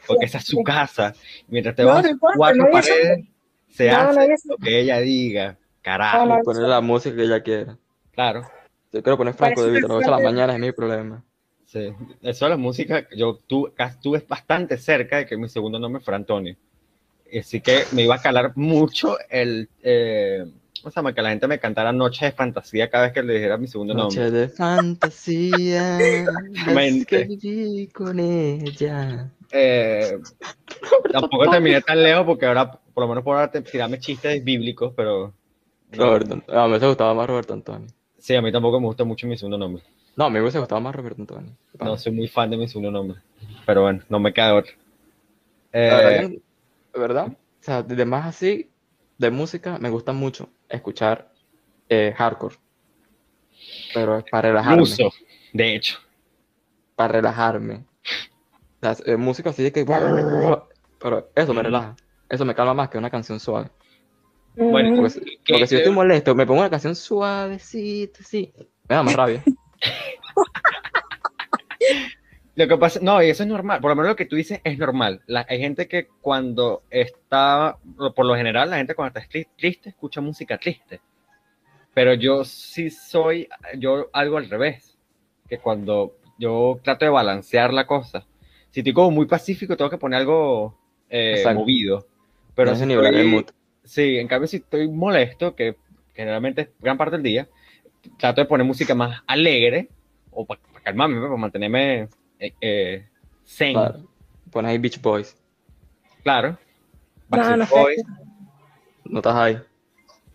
[0.07, 1.14] Porque esa es su casa.
[1.49, 3.25] Mientras te No, vas no a importa, cuatro paredes,
[3.68, 5.57] se No, no hace lo que ella diga.
[5.83, 6.27] Carajo.
[6.27, 6.43] No, no.
[6.43, 7.77] poner la música que ella quiera.
[8.12, 8.43] Claro.
[8.93, 10.72] Yo quiero poner Franco Parece de Vita a las 8 de la mañana, es mi
[10.72, 11.25] problema.
[11.66, 11.93] Sí.
[12.22, 13.41] Eso de la música, yo
[13.75, 16.57] casi estuve bastante cerca de que mi segundo nombre fuera Antonio.
[17.37, 19.68] Así que me iba a calar mucho el.
[19.83, 20.45] Eh,
[20.85, 21.14] ¿Cómo se llama?
[21.14, 23.95] Que la gente me cantara Noches de Fantasía cada vez que le dijera mi segundo
[23.95, 24.39] Noche nombre.
[24.39, 25.99] de fantasía,
[26.74, 27.07] Mente.
[27.07, 29.30] que viví con ella.
[29.51, 30.18] Eh,
[31.12, 34.93] tampoco terminé tan lejos porque ahora, por lo menos por ahora, te- tirarme chistes bíblicos,
[34.95, 35.32] pero.
[35.93, 36.05] no.
[36.05, 37.89] Roberto, a mí me gustaba más Roberto Antonio.
[38.18, 39.82] Sí, a mí tampoco me gusta mucho mi segundo nombre.
[40.16, 41.51] No, a mí me hubiese gustado más Roberto Antonio.
[41.80, 43.18] No soy muy fan de mi segundo nombre.
[43.64, 44.72] Pero bueno, no me queda otro.
[45.72, 46.41] Eh,
[46.95, 47.28] ¿verdad?
[47.28, 48.68] O sea, de más así,
[49.18, 51.32] de música, me gusta mucho escuchar
[51.88, 52.56] eh, hardcore.
[53.92, 54.78] Pero es para relajarme.
[54.80, 55.10] ruso,
[55.52, 55.98] de hecho.
[56.96, 57.84] Para relajarme.
[59.06, 59.84] Eh, música así de que.
[59.84, 61.96] Pero eso me relaja.
[62.28, 63.70] Eso me calma más que una canción suave.
[64.56, 68.52] Bueno, Porque, si- ¿Qué- porque si yo estoy molesto, me pongo una canción suavecita, sí.
[68.88, 69.42] Me da más rabia.
[72.57, 74.61] Lo que pasa, no, y eso es normal, por lo menos lo que tú dices
[74.62, 75.22] es normal.
[75.26, 77.76] La- hay gente que cuando está,
[78.14, 81.00] por lo general, la gente cuando está tri- triste escucha música triste.
[81.92, 83.48] Pero yo sí soy,
[83.78, 84.96] yo algo al revés,
[85.48, 88.24] que cuando yo trato de balancear la cosa,
[88.70, 90.78] si estoy como muy pacífico, tengo que poner algo
[91.11, 92.07] eh, movido.
[92.55, 93.44] Pero Ese si estoy- mood.
[93.84, 95.76] Sí, en cambio, si estoy molesto, que
[96.14, 97.48] generalmente es gran parte del día,
[98.16, 99.88] trato de poner música más alegre,
[100.30, 102.09] o para calmarme, para mantenerme
[102.39, 103.09] eh, eh,
[103.45, 103.72] zen.
[103.72, 103.93] Claro.
[103.93, 104.09] Claro.
[104.51, 105.37] Pones ahí Beach Boys.
[106.24, 106.59] No,
[107.28, 107.74] Backstreet no sé.
[107.74, 108.03] Boys.
[109.05, 109.59] No estás ahí.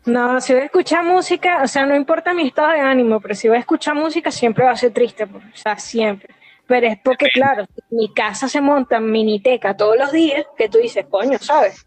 [0.06, 3.36] No, si voy a escuchar música, o sea, no importa mi estado de ánimo, pero
[3.36, 6.34] si voy a escuchar música siempre va a ser triste, o sea, siempre.
[6.68, 11.06] Pero es porque, claro, mi casa se monta miniteca todos los días, que tú dices,
[11.10, 11.86] coño, ¿sabes?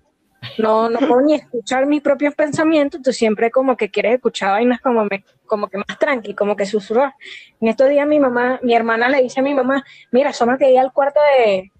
[0.59, 4.81] No, no puedo ni escuchar mis propios pensamientos, tú siempre como que quieres escuchar vainas
[4.81, 7.13] como, me, como que más tranqui, como que susurrar.
[7.61, 10.79] En estos días mi mamá, mi hermana le dice a mi mamá, mira, asómate ahí
[10.79, 11.71] al cuarto de,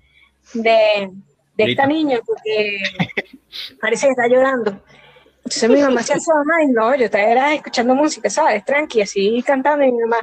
[0.53, 1.11] de,
[1.57, 2.83] de esta niña, porque
[3.81, 4.79] parece que está llorando.
[5.39, 8.63] Entonces mi mamá se asoma y no, yo estaba escuchando música, ¿sabes?
[8.63, 9.85] Tranqui, así cantando.
[9.87, 10.19] Y mi mamá,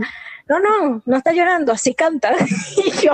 [0.47, 2.35] no, no, no está llorando, así canta.
[2.85, 3.13] Y yo,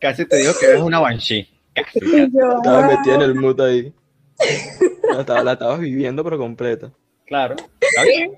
[0.00, 1.48] Casi te digo que eres una banshee.
[1.74, 2.16] Casi, casi.
[2.16, 2.86] y yo, Estabas "Ah".
[2.96, 3.92] metida en el mood ahí.
[5.12, 6.90] La, estaba- la estabas viviendo, pero completa.
[7.26, 7.56] Claro.
[7.80, 8.32] Está bien.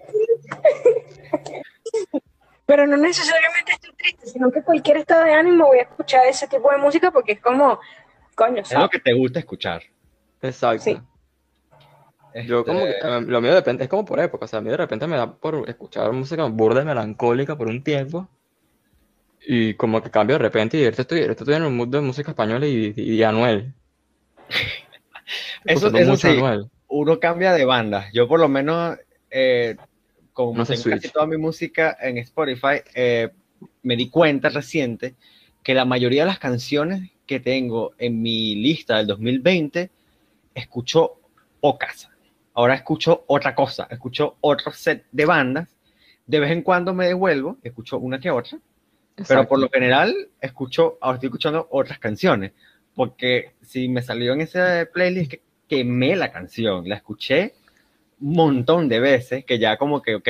[2.66, 6.48] Pero no necesariamente estoy triste, sino que cualquier estado de ánimo voy a escuchar ese
[6.48, 7.78] tipo de música porque es como,
[8.34, 8.90] coño, Es lo ¿sabes?
[8.90, 9.82] que te gusta escuchar.
[10.42, 10.82] Exacto.
[10.82, 10.98] Sí.
[12.46, 14.68] Yo como que, Este, lo mío depende, es como por época, o sea, a mí
[14.68, 18.28] de repente me da por escuchar música burda y melancólica por un tiempo
[19.40, 22.00] y como que cambio de repente y ahorita estoy, ahorita estoy en un mood de
[22.02, 23.72] música española y, y, y Anuel.
[25.64, 26.36] Eso- eso mucho sí.
[26.36, 26.70] Anuel.
[26.88, 28.08] Uno cambia de banda.
[28.12, 28.98] Yo por lo menos,
[29.30, 29.76] eh,
[30.32, 33.30] como No se tengo casi toda mi música en Spotify, eh,
[33.82, 35.14] me di cuenta reciente
[35.62, 39.90] que la mayoría de las canciones que tengo en mi lista del 2020
[40.54, 41.20] escucho
[41.60, 42.08] pocas.
[42.54, 45.76] Ahora escucho otra cosa, escucho otro set de bandas.
[46.26, 48.58] De vez en cuando me devuelvo, escucho una que otra,
[49.28, 49.78] pero por lo Exacto.
[49.78, 52.52] general escucho, ahora estoy escuchando otras canciones,
[52.94, 57.54] porque si me salió en ese playlist que quemé la canción, la escuché
[58.20, 60.28] un montón de veces que ya como que, ok,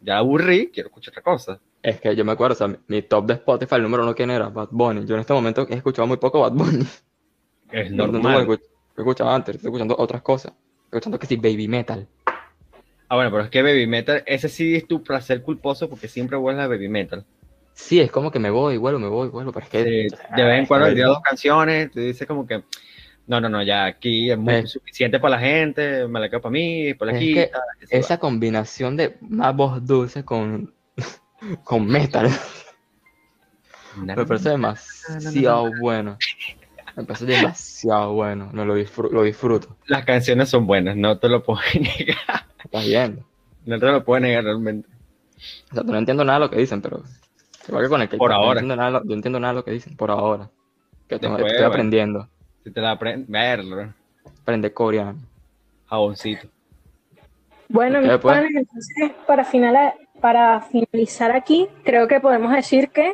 [0.00, 1.60] ya aburrí, quiero escuchar otra cosa.
[1.82, 4.30] Es que yo me acuerdo, o sea, mi, top de Spotify, el número uno, ¿quién
[4.30, 4.48] era?
[4.48, 5.04] Bad Bunny.
[5.06, 6.86] Yo en este momento he escuchado muy poco Bad Bunny.
[7.72, 8.46] Es No, no, no, normal.
[8.46, 10.52] lo escuchaba antes, estoy escuchando otras cosas.
[10.84, 12.06] Estoy escuchando que sí, baby metal.
[13.08, 16.36] Ah, bueno, pero es que Baby Metal, ese sí es tu placer culposo porque siempre
[16.36, 17.24] vuelves a Baby Metal.
[17.74, 19.84] Sí, es como que me voy, vuelvo, me voy, vuelvo, pero es que...
[19.84, 22.62] Sí, de vez en cuando Ay, tiras dos canciones, te dice como que,
[23.26, 24.66] no, no, no, ya aquí es muy Eh.
[24.66, 27.60] suficiente para la gente, me la quedo para mí, la Es quita, se va.
[28.00, 30.74] Esa combinación de más voz dulce con,
[31.64, 32.28] con metal
[33.96, 36.18] me parece demasiado bueno.
[36.96, 38.50] Me parece demasiado bueno.
[38.52, 39.76] No, lo, disfru- lo disfruto.
[39.86, 42.46] Las canciones son buenas, no te lo puedo negar.
[42.62, 43.24] Estás viendo.
[43.66, 44.88] No te lo puedo negar realmente.
[45.70, 47.02] O sea, no entiendo nada de lo que dicen, pero.
[47.68, 48.60] Igual que con el que Por yo ahora.
[48.60, 50.50] No entiendo nada, yo entiendo nada de lo que dicen, por ahora.
[51.08, 52.28] Que Después, estoy bueno.
[52.64, 53.92] Si te la aprendes, verlo.
[54.42, 55.18] Aprende coreano.
[55.86, 56.48] jaboncito.
[57.68, 58.36] Bueno, mis pues.
[58.36, 63.12] panes, entonces para, final, para finalizar aquí, creo que podemos decir que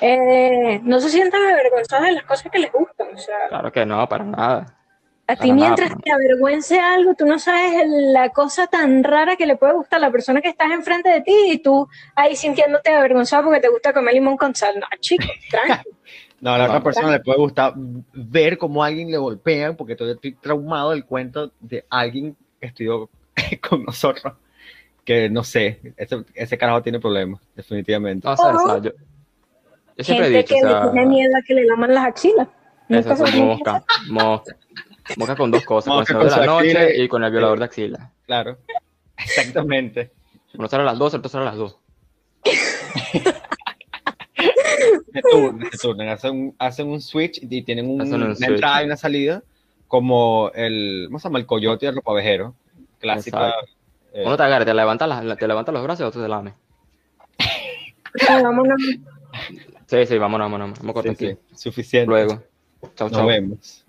[0.00, 3.08] eh, no se sientan avergonzados de las cosas que les gustan.
[3.14, 4.78] O sea, Claro que no, para nada.
[5.26, 9.36] a ti nada, mientras para te avergüence algo, tú no sabes la cosa tan rara
[9.36, 12.34] que le puede gustar a la persona que estás enfrente de ti y tú ahí
[12.36, 14.74] sintiéndote avergonzado porque te gusta comer limón con sal.
[14.78, 15.88] No, chico, tranqui.
[16.42, 19.94] No, a la otra persona le puede gustar ver cómo a alguien le golpean, porque
[19.94, 23.08] todavía estoy traumado del cuento de alguien que estudió
[23.68, 24.34] con nosotros,
[25.04, 28.26] que no sé, ese, ese carajo tiene problemas, definitivamente.
[28.26, 28.90] O sea, o sea, yo,
[29.96, 31.94] yo siempre he Gente dicho, que o le sea, tiene miedo a que le laman
[31.94, 32.48] las axilas.
[32.88, 34.56] Nunca es mosca, mosca.
[35.16, 37.04] Mosca con dos cosas, con el Mosca señor de la noche axila.
[37.04, 38.10] y con el violador de axila.
[38.26, 38.58] Claro,
[39.16, 40.10] exactamente.
[40.54, 41.78] Uno sale a las 12, el otro sale a las 2.
[45.12, 48.34] Se turnan, se turnan, hacen un, hacen un switch y tienen un- Hacen un una
[48.34, 48.48] switch.
[48.50, 49.42] entrada y una salida,
[49.88, 51.38] como el, ¿cómo se llama?
[51.38, 52.54] El coyote del ropavejero,
[52.98, 53.52] clásica.
[54.14, 56.54] Eh, Uno te agarra, te levanta, las- te levanta los brazos y otro te lame.
[58.28, 58.80] No, vámonos.
[59.86, 60.78] Sí, sí, vámonos, vámonos, vámonos.
[60.80, 61.38] Vamos a cortar sí, aquí.
[61.50, 62.06] sí, suficiente.
[62.08, 62.42] Luego.
[62.94, 63.26] Chau, Nos chau.
[63.26, 63.84] vemos.